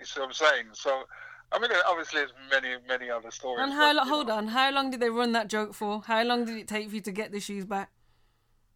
[0.00, 0.66] You see what I'm saying?
[0.72, 1.04] So
[1.52, 3.62] I mean, obviously, there's many many other stories.
[3.62, 4.34] And how but, lo- hold know.
[4.34, 6.02] on, how long did they run that joke for?
[6.02, 7.90] How long did it take for you to get the shoes back?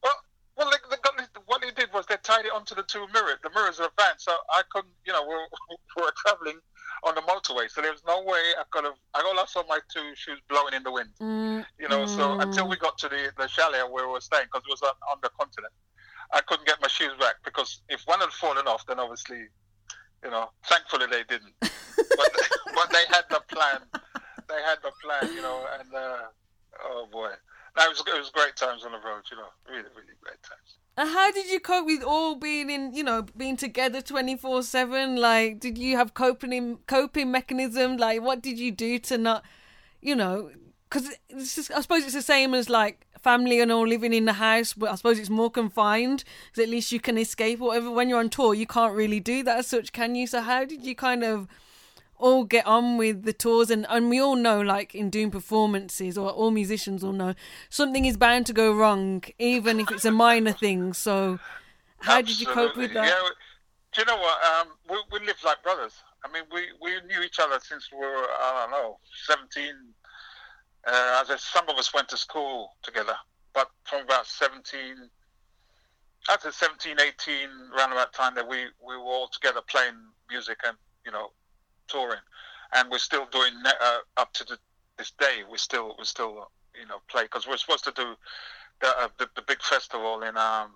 [0.02, 0.14] Well,
[0.56, 1.14] well, they, they got,
[1.46, 4.02] what they did was they tied it onto the two mirrors, the mirrors of the
[4.02, 4.14] van.
[4.18, 5.46] So I couldn't, you know, we're,
[5.96, 6.60] we're traveling
[7.02, 8.94] on the motorway, so there was no way I could have.
[9.14, 11.10] I got lost on my two shoes blowing in the wind.
[11.20, 12.06] Mm, you know.
[12.06, 14.82] So until we got to the, the chalet where we were staying, because it was
[14.82, 15.72] on, on the continent,
[16.32, 19.48] I couldn't get my shoes back because if one had fallen off, then obviously,
[20.24, 21.54] you know, thankfully they didn't.
[21.60, 21.70] but,
[22.74, 23.80] but they had the plan.
[24.48, 26.18] They had the plan, you know, and uh,
[26.84, 27.30] oh boy,
[27.76, 30.42] no, it was it was great times on the road, you know, really really great
[30.42, 30.76] times.
[30.96, 34.62] And how did you cope with all being in, you know, being together twenty four
[34.62, 35.16] seven?
[35.16, 37.96] Like, did you have coping coping mechanism?
[37.96, 39.44] Like, what did you do to not,
[40.00, 40.50] you know,
[40.90, 41.08] because
[41.74, 44.90] I suppose it's the same as like family and all living in the house, but
[44.90, 47.90] I suppose it's more confined because at least you can escape whatever.
[47.90, 50.26] When you're on tour, you can't really do that as such, can you?
[50.26, 51.48] So how did you kind of
[52.18, 56.18] all get on with the tours and, and we all know like in doing performances
[56.18, 57.32] or all musicians all know
[57.70, 61.38] something is bound to go wrong even if it's a minor thing so
[62.00, 63.30] how did you cope with that Yeah,
[63.92, 64.38] do you know what?
[64.44, 65.94] Um, we, we lived like brothers.
[66.24, 69.74] I mean, we, we knew each other since we were, I don't know, 17.
[70.86, 73.16] Uh, as I- some of us went to school together,
[73.52, 75.10] but from about 17,
[76.28, 79.96] after 17, 18, around about time that we, we were all together playing
[80.28, 81.32] music and, you know,
[81.88, 82.20] touring.
[82.72, 84.58] And we're still doing, uh, up to the,
[84.96, 88.14] this day, we still, we still, you know, play, because we're supposed to do
[88.80, 90.74] the, uh, the, the big festival in, um,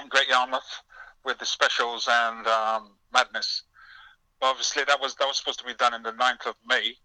[0.00, 0.82] in Great Yarmouth
[1.24, 3.62] with the specials and um, Madness.
[4.40, 6.96] But obviously, that was that was supposed to be done in the 9th of May,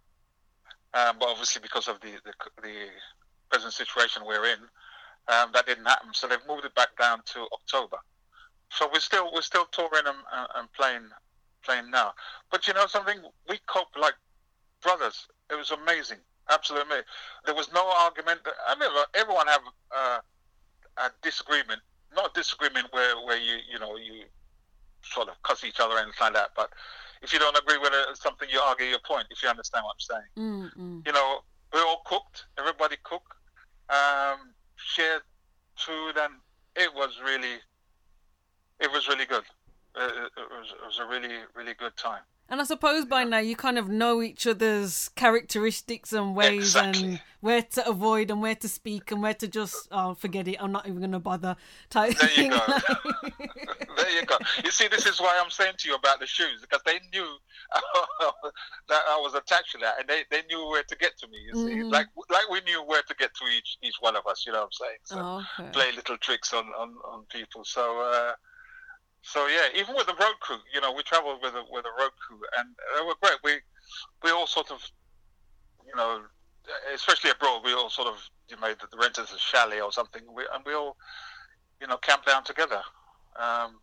[0.94, 2.88] um, but obviously because of the, the the
[3.50, 4.60] present situation we're in,
[5.28, 6.10] um, that didn't happen.
[6.14, 7.98] So they've moved it back down to October.
[8.72, 11.10] So we're still we're still touring and, and, playing
[11.64, 12.14] playing now.
[12.52, 13.18] But you know something,
[13.48, 14.16] we cope like
[14.82, 15.28] brothers.
[15.52, 16.20] It was amazing,
[16.52, 17.00] absolutely.
[17.46, 18.42] There was no argument.
[18.68, 19.62] I mean, everyone have
[19.96, 20.20] uh,
[20.98, 21.82] a disagreement
[22.16, 24.24] not a disagreement where, where you you know you
[25.02, 26.50] sort of cuss each other and like that.
[26.56, 26.70] But
[27.22, 29.26] if you don't agree with it, something, you argue your point.
[29.30, 31.08] If you understand what I'm saying, mm, mm.
[31.08, 31.40] you know,
[31.74, 32.46] we all cooked.
[32.58, 33.34] Everybody cooked,
[33.90, 35.22] um, shared
[35.78, 36.34] food, and
[36.76, 37.56] it was really,
[38.80, 39.44] it was really good.
[39.96, 42.22] Uh, it, it was it was a really really good time.
[42.48, 47.20] and i suppose by now you kind of know each other's characteristics and ways and
[47.42, 50.72] where to avoid and where to speak and where to just oh forget it i'm
[50.72, 51.56] not even going to bother
[51.90, 52.52] type There you thing.
[52.52, 52.60] go.
[54.00, 54.38] there you go.
[54.64, 57.38] You see, this is why I'm saying to you about the shoes because they knew
[58.90, 61.38] that I was attached to that, and they, they knew where to get to me.
[61.38, 61.92] You see, Mhm.
[61.92, 64.46] like like we knew where to get to each each one of us.
[64.46, 65.00] You know what I'm saying?
[65.04, 65.72] So oh, okay.
[65.72, 67.64] play little tricks on on, on people.
[67.64, 68.02] So.
[68.02, 68.34] Uh,
[69.22, 72.02] so yeah, even with the road crew, you know, we traveled with a with a
[72.02, 73.38] road crew, and they were great.
[73.44, 73.60] We
[74.24, 74.82] we all sort of,
[75.86, 76.22] you know,
[76.96, 78.16] especially abroad, we all sort of
[78.50, 80.98] you know, the renters a chalet or something, we, and we all,
[81.80, 82.82] you know, camped down together,
[83.40, 83.80] um,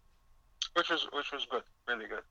[0.75, 2.23] which was which was good, really good.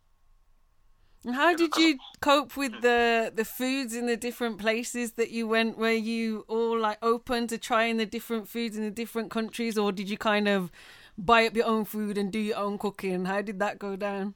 [1.26, 5.48] And How did you cope with the the foods in the different places that you
[5.48, 5.78] went?
[5.78, 9.92] Were you all like open to trying the different foods in the different countries, or
[9.92, 10.72] did you kind of
[11.18, 13.26] buy up your own food and do your own cooking?
[13.26, 14.36] How did that go down?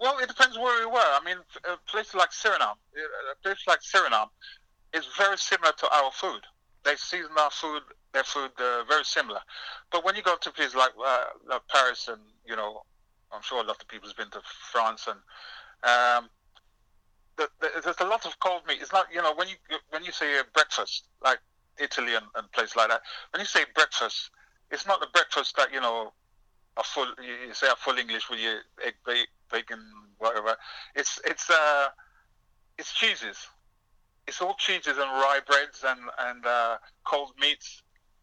[0.00, 0.98] Well, it depends where we were.
[0.98, 2.76] I mean, a place like Suriname,
[3.32, 4.28] a place like Suriname,
[4.94, 6.42] is very similar to our food.
[6.84, 9.40] They season our food, their food, uh, very similar.
[9.90, 12.82] But when you go to places like, uh, like Paris, and you know,
[13.36, 14.40] I'm sure a lot of people's been to
[14.72, 15.18] France, and
[15.84, 16.30] um,
[17.36, 18.78] the, the, there's a lot of cold meat.
[18.80, 19.56] It's not, you know, when you
[19.90, 21.38] when you say breakfast, like
[21.78, 24.30] Italy and, and places like that, when you say breakfast,
[24.70, 26.12] it's not the breakfast that you know
[26.76, 28.94] a full you say a full English with your egg,
[29.50, 29.80] bacon,
[30.18, 30.56] whatever.
[30.94, 31.88] It's it's uh
[32.78, 33.46] it's cheeses.
[34.26, 37.82] It's all cheeses and rye breads and and uh, cold meats.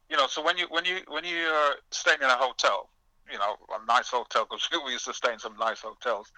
[0.10, 2.90] You know, so when you when you when you are staying in a hotel,
[3.32, 6.32] you know, a nice hotel because we used to stay in some nice hotels,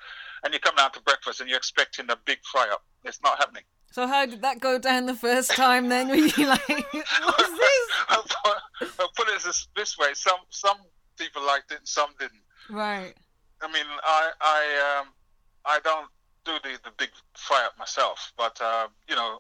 [0.43, 2.83] and you come down to breakfast and you're expecting a big fry up.
[3.03, 3.63] It's not happening.
[3.91, 5.89] So how did that go down the first time?
[5.89, 10.39] Then were you like, "What's this?" I'll put, I'll put it this, this way: some
[10.49, 10.77] some
[11.17, 12.41] people liked it, and some didn't.
[12.69, 13.13] Right.
[13.61, 15.07] I mean, I I um
[15.65, 16.09] I don't
[16.45, 19.39] do the the big fry up myself, but uh, you know,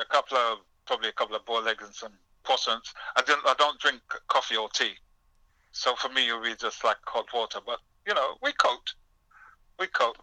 [0.00, 2.12] a couple of probably a couple of boiled eggs and some
[2.44, 2.92] croissants.
[3.16, 4.94] I don't I don't drink coffee or tea,
[5.76, 7.58] so for me it would be just like hot water.
[7.64, 8.94] But you know, we coat,
[9.78, 10.16] we coat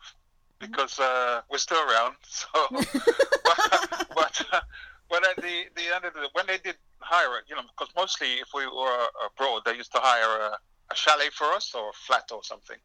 [0.60, 2.16] because uh, we're still around.
[2.26, 4.62] So, but but, uh,
[5.10, 8.28] but at the the end of the when they did hire you know, because mostly
[8.42, 10.58] if we were abroad, they used to hire a,
[10.92, 12.78] a chalet for us or a flat or something.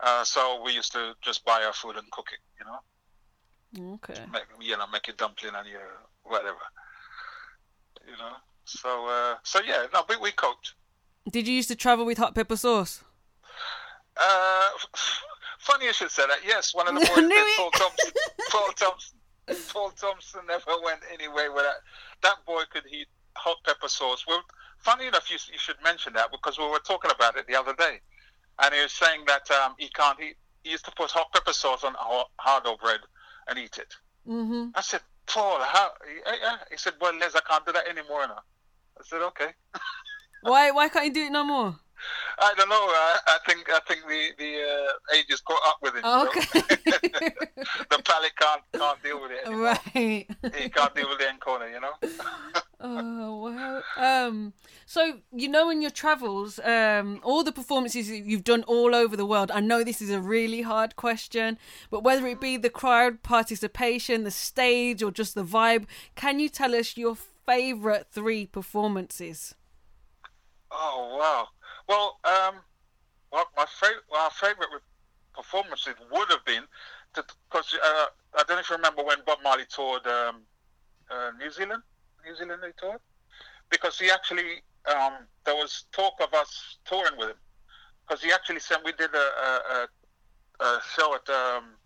[0.00, 3.94] Uh, so we used to just buy our food and cook it, you know.
[3.94, 4.20] Okay.
[4.32, 6.64] Make, you know, make your dumpling and your whatever.
[8.06, 8.34] You know.
[8.64, 10.74] So uh, so yeah, no, we we cooked.
[11.30, 13.02] Did you used to travel with hot pepper sauce?
[14.16, 14.68] Uh,
[15.58, 16.38] funny you should say that.
[16.46, 17.54] Yes, one of the boys.
[17.56, 18.12] Paul Thompson.
[18.50, 19.18] Paul Thompson.
[19.72, 21.80] Paul Thompson never went anywhere with that.
[22.22, 24.24] That boy could eat hot pepper sauce.
[24.26, 24.42] Well,
[24.78, 27.74] funny enough, you, you should mention that because we were talking about it the other
[27.74, 28.00] day,
[28.62, 30.36] and he was saying that um, he can't eat.
[30.62, 31.94] He used to put hot pepper sauce on
[32.38, 33.00] hard bread
[33.48, 33.94] and eat it.
[34.26, 34.68] Mm-hmm.
[34.74, 35.90] I said, Paul, how?
[36.26, 36.56] Yeah, yeah.
[36.70, 38.40] He said, well, Les, I can't do that anymore now.
[38.98, 39.48] I said, okay.
[40.44, 41.76] Why why can't you do it no more?
[42.38, 42.74] I don't know.
[42.74, 46.02] I, I think I think the the uh, age has caught up with him.
[46.04, 46.42] Oh, okay.
[47.90, 49.46] the palate can't can't deal with it.
[49.46, 49.64] Anymore.
[49.94, 50.26] right.
[50.54, 51.94] He can't deal with the end corner, you know.
[52.86, 53.82] Oh wow.
[53.96, 54.52] Um
[54.84, 59.24] so you know in your travels, um, all the performances you've done all over the
[59.24, 61.56] world, I know this is a really hard question,
[61.90, 66.50] but whether it be the crowd participation, the stage, or just the vibe, can you
[66.50, 67.16] tell us your
[67.46, 69.54] favourite three performances?
[70.74, 71.48] Oh wow.
[71.88, 72.56] Well, um,
[73.32, 74.68] well, my favorite, well, our favorite
[75.34, 76.64] performances would have been
[77.14, 78.06] because uh,
[78.36, 80.42] I don't know if you remember when Bob Marley toured um,
[81.10, 81.82] uh, New Zealand.
[82.26, 83.00] New Zealand they toured
[83.70, 87.36] because he actually um, there was talk of us touring with him
[88.06, 89.86] because he actually sent we did a, a,
[90.60, 91.76] a, a show at um,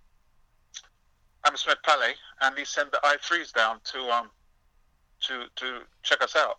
[1.44, 4.30] Hammersmith Palais and he sent the I-Threes down to um
[5.22, 6.58] to to check us out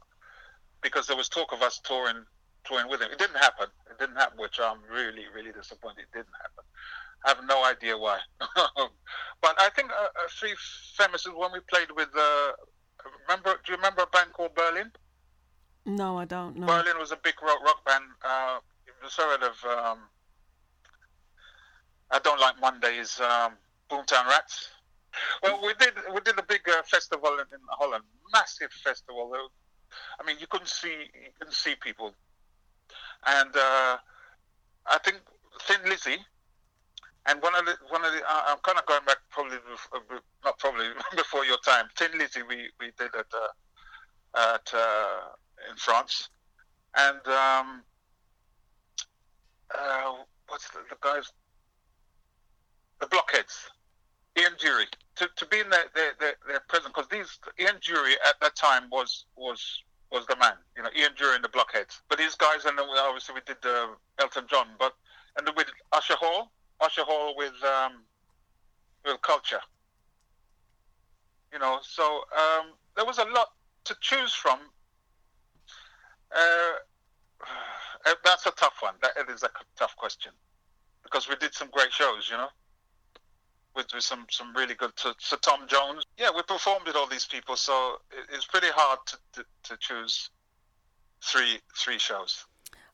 [0.82, 2.24] because there was talk of us touring
[2.66, 3.12] touring with him.
[3.12, 3.68] It didn't happen.
[3.90, 6.06] It didn't happen, which I'm really really disappointed.
[6.12, 6.64] It didn't happen.
[7.26, 8.20] I have no idea why.
[8.40, 10.56] but I think uh, uh, three
[10.98, 12.10] famous is when we played with.
[12.18, 12.52] Uh,
[13.28, 13.60] remember?
[13.66, 14.92] Do you remember a band called Berlin?
[15.86, 16.68] No, I don't know.
[16.68, 18.04] Berlin was a big rock, rock band.
[18.24, 19.56] Uh, it was sort of.
[19.66, 20.00] Um,
[22.12, 23.20] I don't like Mondays.
[23.20, 23.54] Um,
[23.90, 24.70] Boomtown Rats.
[25.42, 29.34] Well, we did we did a big uh, festival in, in Holland, massive festival.
[30.20, 32.14] I mean, you couldn't see you couldn't see people,
[33.26, 33.98] and uh,
[34.88, 35.22] I think
[35.62, 36.18] Thin Lizzy,
[37.26, 39.98] and one of the one of the uh, I'm kind of going back probably bef-
[39.98, 41.86] a bit- not probably before your time.
[41.98, 45.20] Thin Lizzy, we we did at uh, at uh,
[45.70, 46.30] in France,
[46.96, 47.84] and um,
[49.74, 50.14] uh,
[50.48, 51.32] what's the, the guys?
[53.00, 53.70] The Blockheads.
[54.38, 54.86] Ian Dury
[55.20, 58.56] to, to be in their their, their, their presence because these Ian Dury at that
[58.56, 62.02] time was was was the man you know Ian Dury and the Blockheads.
[62.10, 63.58] But these guys and then we, obviously we did
[64.20, 64.94] Elton John but
[65.38, 68.04] and then we did Usher Hall Usher Hall with um,
[69.06, 69.60] with Culture.
[71.52, 73.50] You know so um, there was a lot
[73.86, 74.60] to choose from.
[76.34, 76.72] Uh,
[78.24, 78.94] that's a tough one.
[79.02, 80.32] That is a tough question
[81.04, 82.50] because we did some great shows you know
[83.80, 84.96] with, with some some really good.
[84.98, 88.68] To, to Tom Jones, yeah, we performed with all these people, so it, it's pretty
[88.70, 90.30] hard to, to, to choose
[91.24, 92.46] three three shows.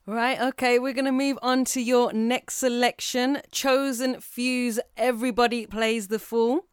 [0.06, 3.42] Right, okay, we're going to move on to your next selection.
[3.50, 6.66] Chosen Few's, Everybody Plays the Fool.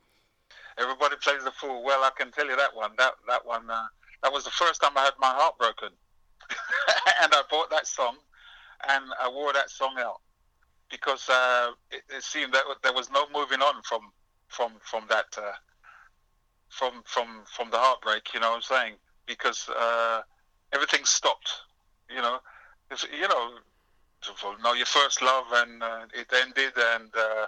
[0.78, 1.84] Everybody plays the fool.
[1.84, 2.92] Well, I can tell you that one.
[2.98, 3.70] That that one.
[3.70, 3.86] Uh,
[4.22, 5.90] that was the first time I had my heart broken,
[7.22, 8.18] and I bought that song,
[8.88, 10.22] and I wore that song out
[10.94, 14.02] because uh, it, it, seemed that there was no moving on from
[14.48, 15.58] from from that uh,
[16.70, 18.32] from from from the heartbreak.
[18.32, 18.94] You know what I'm saying?
[19.26, 20.22] Because uh,
[20.72, 21.50] everything stopped.
[22.10, 22.38] You know,
[22.92, 23.54] it's, you know,
[24.64, 27.48] know your first love, and uh, it ended, and uh,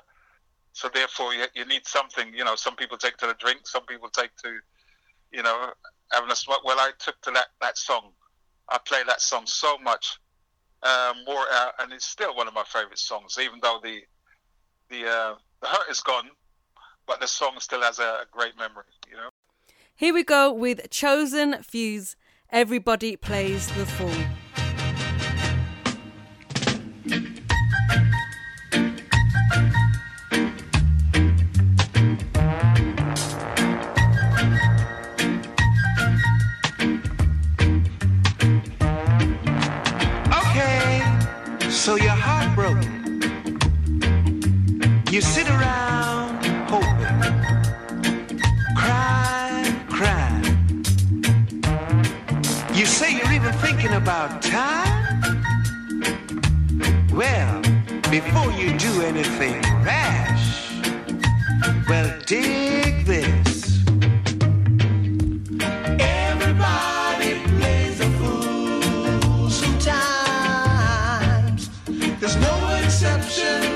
[0.73, 2.33] so therefore, you, you need something.
[2.33, 4.57] You know, some people take to the drink, some people take to,
[5.31, 5.69] you know,
[6.11, 6.63] having a smoke.
[6.65, 8.09] Well, I took to that that song.
[8.69, 10.17] I play that song so much
[10.85, 13.37] um, more, uh, and it's still one of my favorite songs.
[13.41, 14.01] Even though the
[14.89, 16.29] the uh, the hurt is gone,
[17.07, 18.85] but the song still has a great memory.
[19.09, 19.29] You know.
[19.95, 22.15] Here we go with Chosen Few's.
[22.51, 24.34] Everybody plays the fool.
[54.15, 55.43] About time.
[57.11, 57.61] Well,
[58.09, 60.71] before you do anything rash,
[61.89, 63.55] well, dig this.
[73.35, 73.74] can you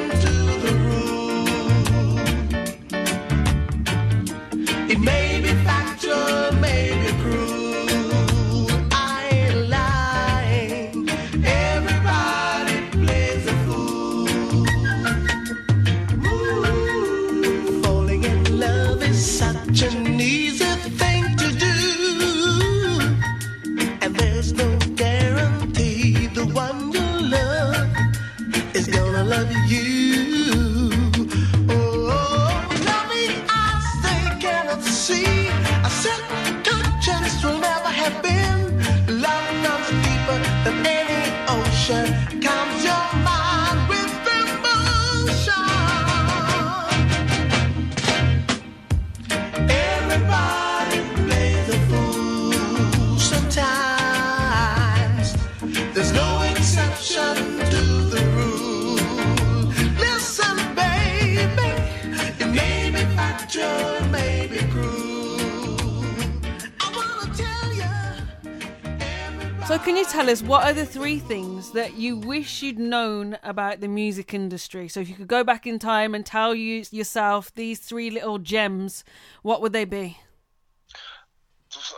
[70.30, 74.88] us what are the three things that you wish you'd known about the music industry?
[74.88, 78.38] So if you could go back in time and tell you yourself these three little
[78.38, 79.04] gems,
[79.42, 80.20] what would they be?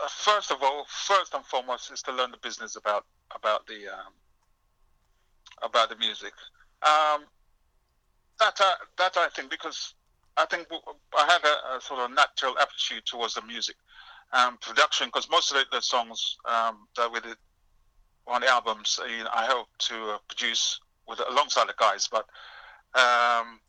[0.08, 3.04] First of all, first and foremost, is to learn the business about
[3.34, 4.12] about the um,
[5.62, 6.32] about the music.
[6.82, 7.24] Um,
[8.38, 9.94] that uh, that I think because
[10.38, 10.68] I think
[11.18, 13.76] I had a, a, sort of natural aptitude towards the music
[14.32, 17.36] um, production because most of the, the songs um, that we did
[18.26, 22.08] on the albums, you know, I hope to uh, produce with alongside the guys.
[22.10, 22.24] But
[22.94, 23.60] um,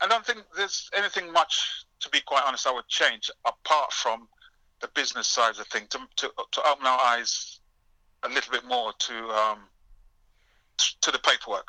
[0.00, 4.28] I don't think there's anything much, to be quite honest, I would change apart from
[4.80, 7.60] the business side of the thing to to, to open our eyes
[8.22, 9.60] a little bit more to um,
[11.00, 11.68] to the paperwork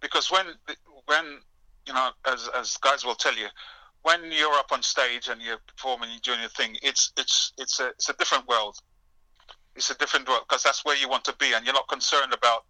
[0.00, 0.46] because when
[1.06, 1.24] when
[1.86, 3.46] you know as as guys will tell you
[4.02, 7.80] when you're up on stage and you're performing you're doing your thing it's it's it's
[7.80, 8.76] a it's a different world
[9.78, 12.32] it's a different world because that's where you want to be, and you're not concerned
[12.32, 12.64] about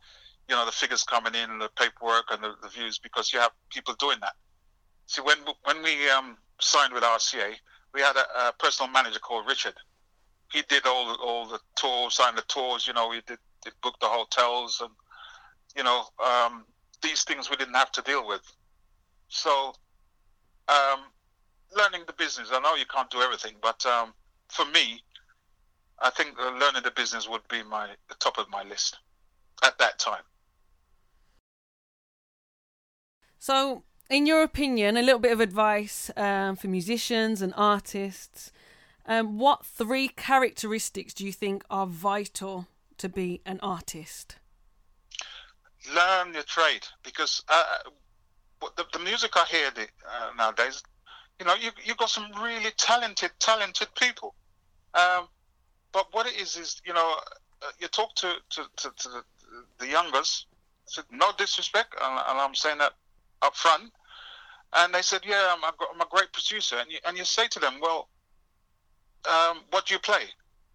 [0.49, 3.41] you know the figures coming in and the paperwork and the, the views because you
[3.41, 4.35] have people doing that.
[5.07, 7.55] See, when when we um, signed with RCA,
[7.95, 9.75] we had a, a, personal manager called Richard.
[10.53, 12.87] He did all all the tours, signed the tours.
[12.87, 14.91] You know, he did, did the hotels, and
[15.77, 16.65] you know um,
[17.03, 18.43] these things we didn't have to deal with.
[19.29, 19.73] So,
[20.69, 21.01] um,
[21.77, 22.51] learning the business.
[22.53, 24.13] I know you can't do everything, but um,
[24.49, 25.03] for me,
[26.01, 28.99] I think learning the business would be my the top of my list
[29.63, 30.23] at that time.
[33.39, 38.53] So, in your opinion, a little bit of advice um, for musicians and artists.
[39.07, 42.69] Um, what three characteristics do you think are vital
[42.99, 44.37] to be an artist?
[45.95, 47.65] Learn your trade because uh,
[48.77, 50.83] the, the music I hear the, uh, nowadays,
[51.41, 54.35] you know, you you got some really talented, talented people.
[54.93, 55.29] Um,
[55.93, 57.15] but what it is is, you know,
[57.63, 59.25] uh, you talk to to, to, to the,
[59.79, 60.47] the youngers.
[60.87, 62.95] So no disrespect, and, and I'm saying that
[63.43, 63.93] up front.
[64.75, 67.59] And they said, "Yeah, I'm, I'm a great producer." And you, and you say to
[67.59, 68.09] them, "Well,
[69.29, 70.25] um, what do you play?"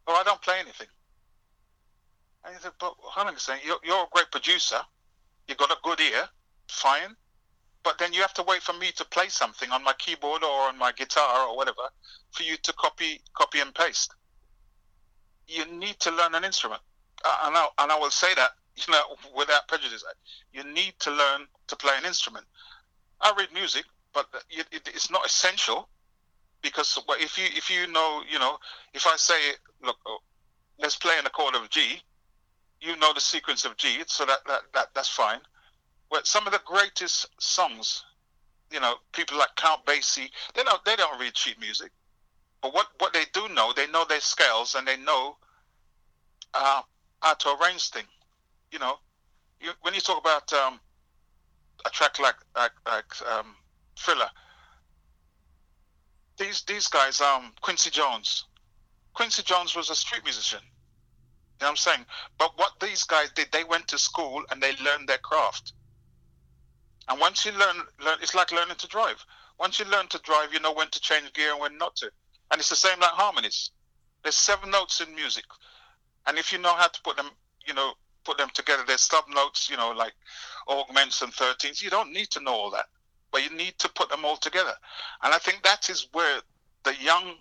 [0.07, 0.87] "Oh, I don't play anything."
[2.45, 3.65] And you said, "But hold on a second.
[3.65, 4.79] You're, you're a great producer.
[5.47, 6.27] you've got a good ear,
[6.67, 7.15] fine.
[7.83, 10.69] But then you have to wait for me to play something on my keyboard or
[10.69, 11.81] on my guitar or whatever
[12.31, 14.13] for you to copy, copy and paste.
[15.47, 16.81] You need to learn an instrument,
[17.43, 19.01] and I, and I will say that you know
[19.37, 20.03] without prejudice.
[20.51, 22.45] You need to learn to play an instrument.
[23.21, 25.89] I read music, but it, it, it's not essential
[26.61, 28.57] because if you if you know you know
[28.93, 29.35] if I say
[29.83, 30.19] look oh,
[30.79, 32.01] let's play an accord of G,
[32.81, 35.39] you know the sequence of G, so that, that, that that's fine.
[36.09, 38.03] But some of the greatest songs,
[38.71, 41.91] you know, people like Count Basie, they don't they don't read sheet music,
[42.63, 45.35] but what what they do know, they know their scales and they know
[46.53, 46.81] uh,
[47.21, 48.07] how to arrange things.
[48.71, 48.95] You know,
[49.59, 50.79] you, when you talk about um,
[51.85, 53.47] a track like like, like um,
[53.99, 54.29] Thriller,
[56.37, 58.45] these these guys, um, Quincy Jones.
[59.13, 60.61] Quincy Jones was a street musician.
[60.63, 62.05] You know what I'm saying?
[62.39, 65.73] But what these guys did, they went to school and they learned their craft.
[67.09, 69.23] And once you learn, learn, it's like learning to drive.
[69.59, 72.09] Once you learn to drive, you know when to change gear and when not to.
[72.53, 73.71] And it's the same like harmonies.
[74.21, 75.45] There's seven notes in music,
[76.27, 77.31] and if you know how to put them,
[77.65, 77.93] you know,
[78.25, 80.13] put them together, there's sub notes, you know, like
[80.67, 81.81] augments and thirteens.
[81.81, 82.85] You don't need to know all that,
[83.31, 84.73] but you need to put them all together.
[85.23, 86.41] And I think that is where
[86.83, 87.33] the young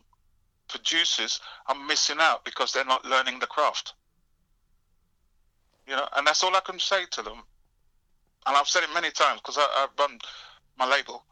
[0.69, 3.93] producers are missing out because they're not learning the craft.
[5.87, 7.43] You know, and that's all I can say to them.
[8.47, 10.19] And I've said it many times because I've run
[10.79, 11.23] my label,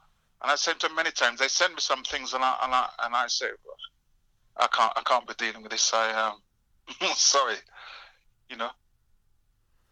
[0.42, 1.40] and I said to them many times.
[1.40, 3.46] They send me some things, and I and I and I say,
[4.56, 5.92] I can't I can't be dealing with this.
[5.92, 6.40] I um,
[7.14, 7.56] sorry,
[8.48, 8.70] you know.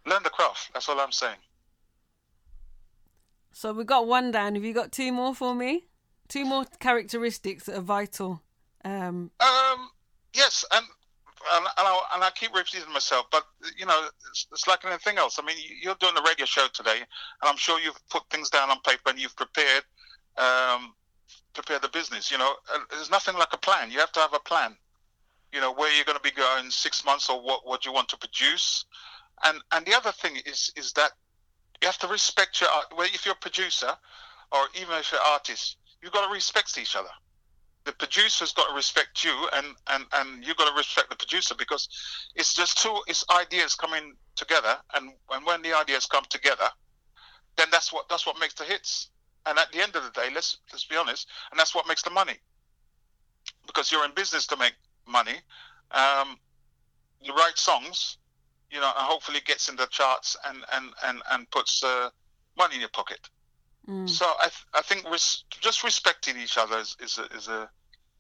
[0.07, 0.71] Learn the craft.
[0.73, 1.37] That's all I'm saying.
[3.53, 4.55] So we got one down.
[4.55, 5.87] Have you got two more for me?
[6.29, 8.43] Two more characteristics that are vital.
[8.85, 9.91] Um, um
[10.35, 10.85] yes, and
[11.53, 13.45] and, and, I, and I keep repeating myself, but
[13.77, 15.39] you know, it's, it's, like anything else.
[15.39, 18.71] I mean, you're doing a radio show today, and I'm sure you've put things down
[18.71, 19.85] on paper and you've prepared,
[20.37, 20.95] um,
[21.55, 22.31] prepared the business.
[22.31, 22.53] You know,
[22.91, 23.91] there's nothing like a plan.
[23.91, 24.77] You have to have a plan.
[25.53, 28.09] You know, where you're going to be going six months, or what what you want
[28.11, 28.85] to produce,
[29.45, 31.13] and and the other thing is is that
[31.81, 32.69] you have to respect your.
[32.97, 33.91] Well, if you're a producer,
[34.53, 37.09] or even if you're an artist, you've got to respect each other
[37.89, 41.55] the producer's got to respect you and and and you've got to respect the producer
[41.55, 41.89] because
[42.35, 46.69] it's just two it's ideas coming together and and when the ideas come together
[47.57, 49.09] then that's what that's what makes the hits
[49.49, 52.03] and at the end of the day let's let's be honest and that's what makes
[52.03, 52.35] the money
[53.67, 54.75] because you're in business to make
[55.07, 55.37] money
[55.93, 56.37] um,
[57.21, 58.19] you write songs
[58.71, 62.11] you know and hopefully gets in the charts and and and and puts uh,
[62.57, 63.21] money in your pocket
[63.89, 64.09] mm.
[64.09, 67.69] so I, th- I think res- just respecting each other is, is, a, is a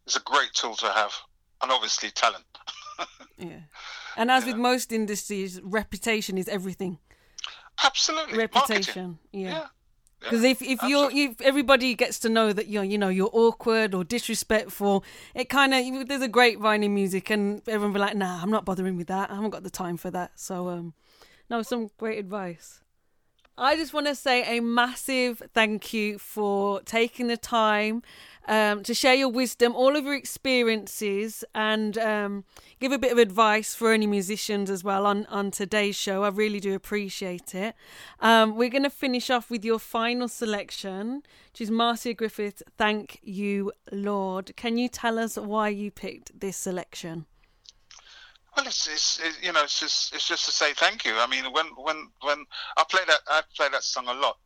[0.09, 1.12] is a great tool to have,
[1.62, 2.45] and obviously talent.
[3.39, 3.61] yeah,
[4.16, 4.53] and as yeah.
[4.53, 6.99] with most industries, reputation is everything.
[7.85, 9.18] Absolutely, reputation.
[9.33, 9.45] Marketing.
[9.45, 9.66] Yeah.
[10.21, 13.95] Because if, if you're if everybody gets to know that you're you know you're awkward
[13.95, 15.05] or disrespectful,
[15.35, 18.64] it kind of there's a grapevine in music and everyone be like, nah, I'm not
[18.64, 19.31] bothering with that.
[19.31, 20.33] I haven't got the time for that.
[20.35, 20.95] So um,
[21.49, 22.81] no, some great advice.
[23.57, 28.03] I just want to say a massive thank you for taking the time
[28.49, 32.45] um, to share your wisdom, all of your experiences, and um,
[32.81, 36.25] give a bit of advice for any musicians as well on, on today's show.
[36.25, 37.75] I really do appreciate it.
[38.21, 41.23] Um, we're going to finish off with your final selection,
[41.53, 44.57] which is Marcia Griffith, Thank You, Lord.
[44.57, 47.27] Can you tell us why you picked this selection?
[48.57, 51.15] Well, it's, it's it, you know it's just it's just to say thank you.
[51.17, 52.45] I mean, when when when
[52.77, 54.39] I play that I play that song a lot.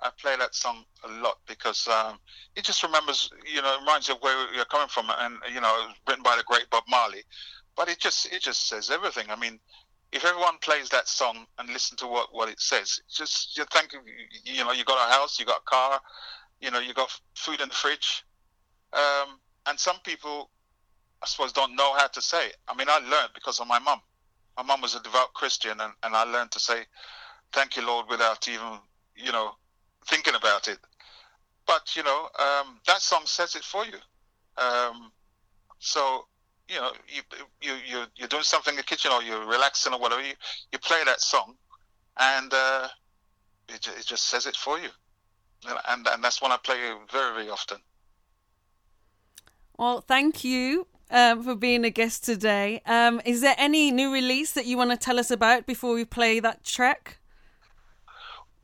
[0.00, 2.18] I play that song a lot because um,
[2.54, 5.88] it just remembers, you know, reminds you of where you're coming from, and you know,
[6.08, 7.22] written by the great Bob Marley.
[7.76, 9.26] But it just it just says everything.
[9.28, 9.58] I mean,
[10.12, 13.94] if everyone plays that song and listen to what what it says, just you think,
[14.44, 16.00] you know, you got a house, you got a car,
[16.60, 18.24] you know, you got food in the fridge,
[18.92, 20.50] um, and some people
[21.22, 22.56] I suppose don't know how to say it.
[22.68, 24.00] I mean, I learned because of my mum.
[24.56, 26.86] My mum was a devout Christian, and, and I learned to say,
[27.52, 28.78] "Thank you, Lord," without even,
[29.16, 29.56] you know,
[30.08, 30.78] thinking about it.
[31.66, 33.98] But you know, um, that song says it for you.
[34.56, 35.12] Um,
[35.78, 36.24] so
[36.68, 37.22] you know, you
[37.60, 40.22] you you you're doing something in the kitchen or you're relaxing or whatever.
[40.22, 40.34] You
[40.72, 41.54] you play that song,
[42.18, 42.88] and uh,
[43.68, 44.90] it it just says it for you.
[45.66, 46.78] and and that's one I play
[47.12, 47.78] very very often.
[49.78, 52.82] Well, thank you um, for being a guest today.
[52.84, 56.04] Um, is there any new release that you want to tell us about before we
[56.04, 57.17] play that track?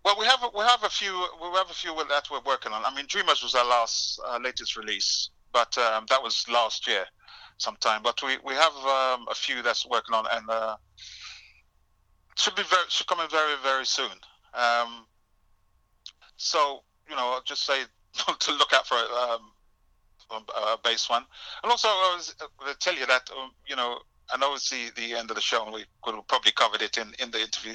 [0.04, 2.84] Well, we have we have a few we have a few that we're working on.
[2.84, 7.06] I mean, Dreamers was our last uh, latest release, but um, that was last year
[7.56, 8.02] sometime.
[8.02, 10.76] But we we have um, a few that's working on, and uh,
[12.36, 14.12] should be very should come in very very soon.
[14.52, 15.06] Um,
[16.36, 17.84] so you know, I'll just say
[18.38, 19.52] to look out for um,
[20.30, 21.24] a bass one,
[21.62, 23.98] and also I was going to tell you that um, you know.
[24.32, 26.82] I know it's the, the end of the show, and we could have probably covered
[26.82, 27.74] it in, in the interview.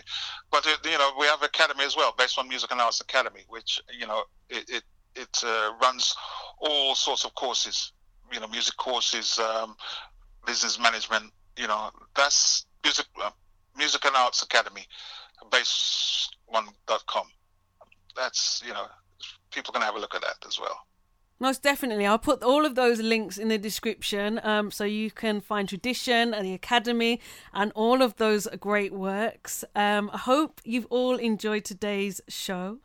[0.51, 3.41] But uh, you know, we have Academy as well, based on Music and Arts Academy,
[3.47, 4.83] which you know it it,
[5.15, 6.15] it uh, runs
[6.59, 7.93] all sorts of courses,
[8.33, 9.75] you know, music courses, um,
[10.45, 11.31] business management.
[11.57, 13.31] You know, that's music uh,
[13.77, 14.85] music and arts academy,
[15.49, 17.27] bass1.com.
[18.15, 18.85] That's you know,
[19.51, 20.85] people can have a look at that as well.
[21.41, 22.05] Most definitely.
[22.05, 26.33] I'll put all of those links in the description um, so you can find Tradition
[26.33, 27.21] and the Academy
[27.53, 29.63] and all of those great works.
[29.73, 32.79] Um, I hope you've all enjoyed today's show.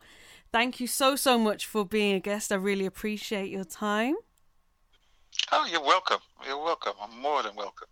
[0.53, 2.49] Thank you so, so much for being a guest.
[2.49, 4.15] I really appreciate your time.
[5.51, 6.19] Oh, you're welcome.
[6.47, 6.93] You're welcome.
[7.01, 7.89] I'm more than welcome.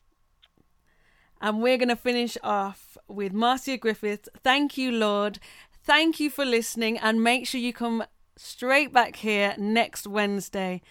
[1.41, 4.30] And we're going to finish off with Marcia Griffith.
[4.45, 5.39] Thank you, Lord.
[5.84, 6.97] Thank you for listening.
[6.97, 8.05] And make sure you come
[8.38, 10.82] straight back here next Wednesday.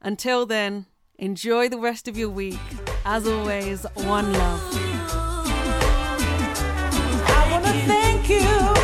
[0.00, 0.86] Until then,
[1.18, 2.58] enjoy the rest of your week.
[3.04, 4.60] As always, one love.
[7.26, 8.83] I wanna thank you.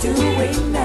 [0.00, 0.75] Doing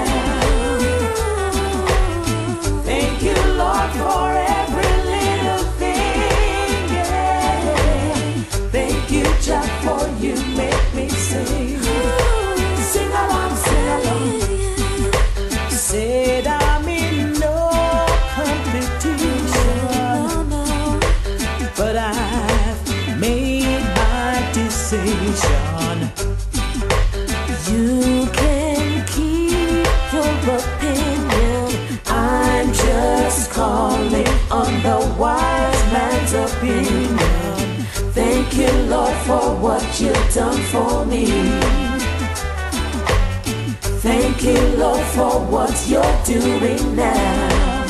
[45.14, 47.84] for what you're doing now.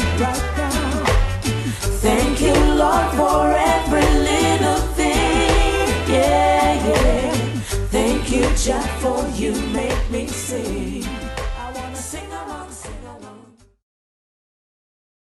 [2.02, 3.52] Thank you, Lord, for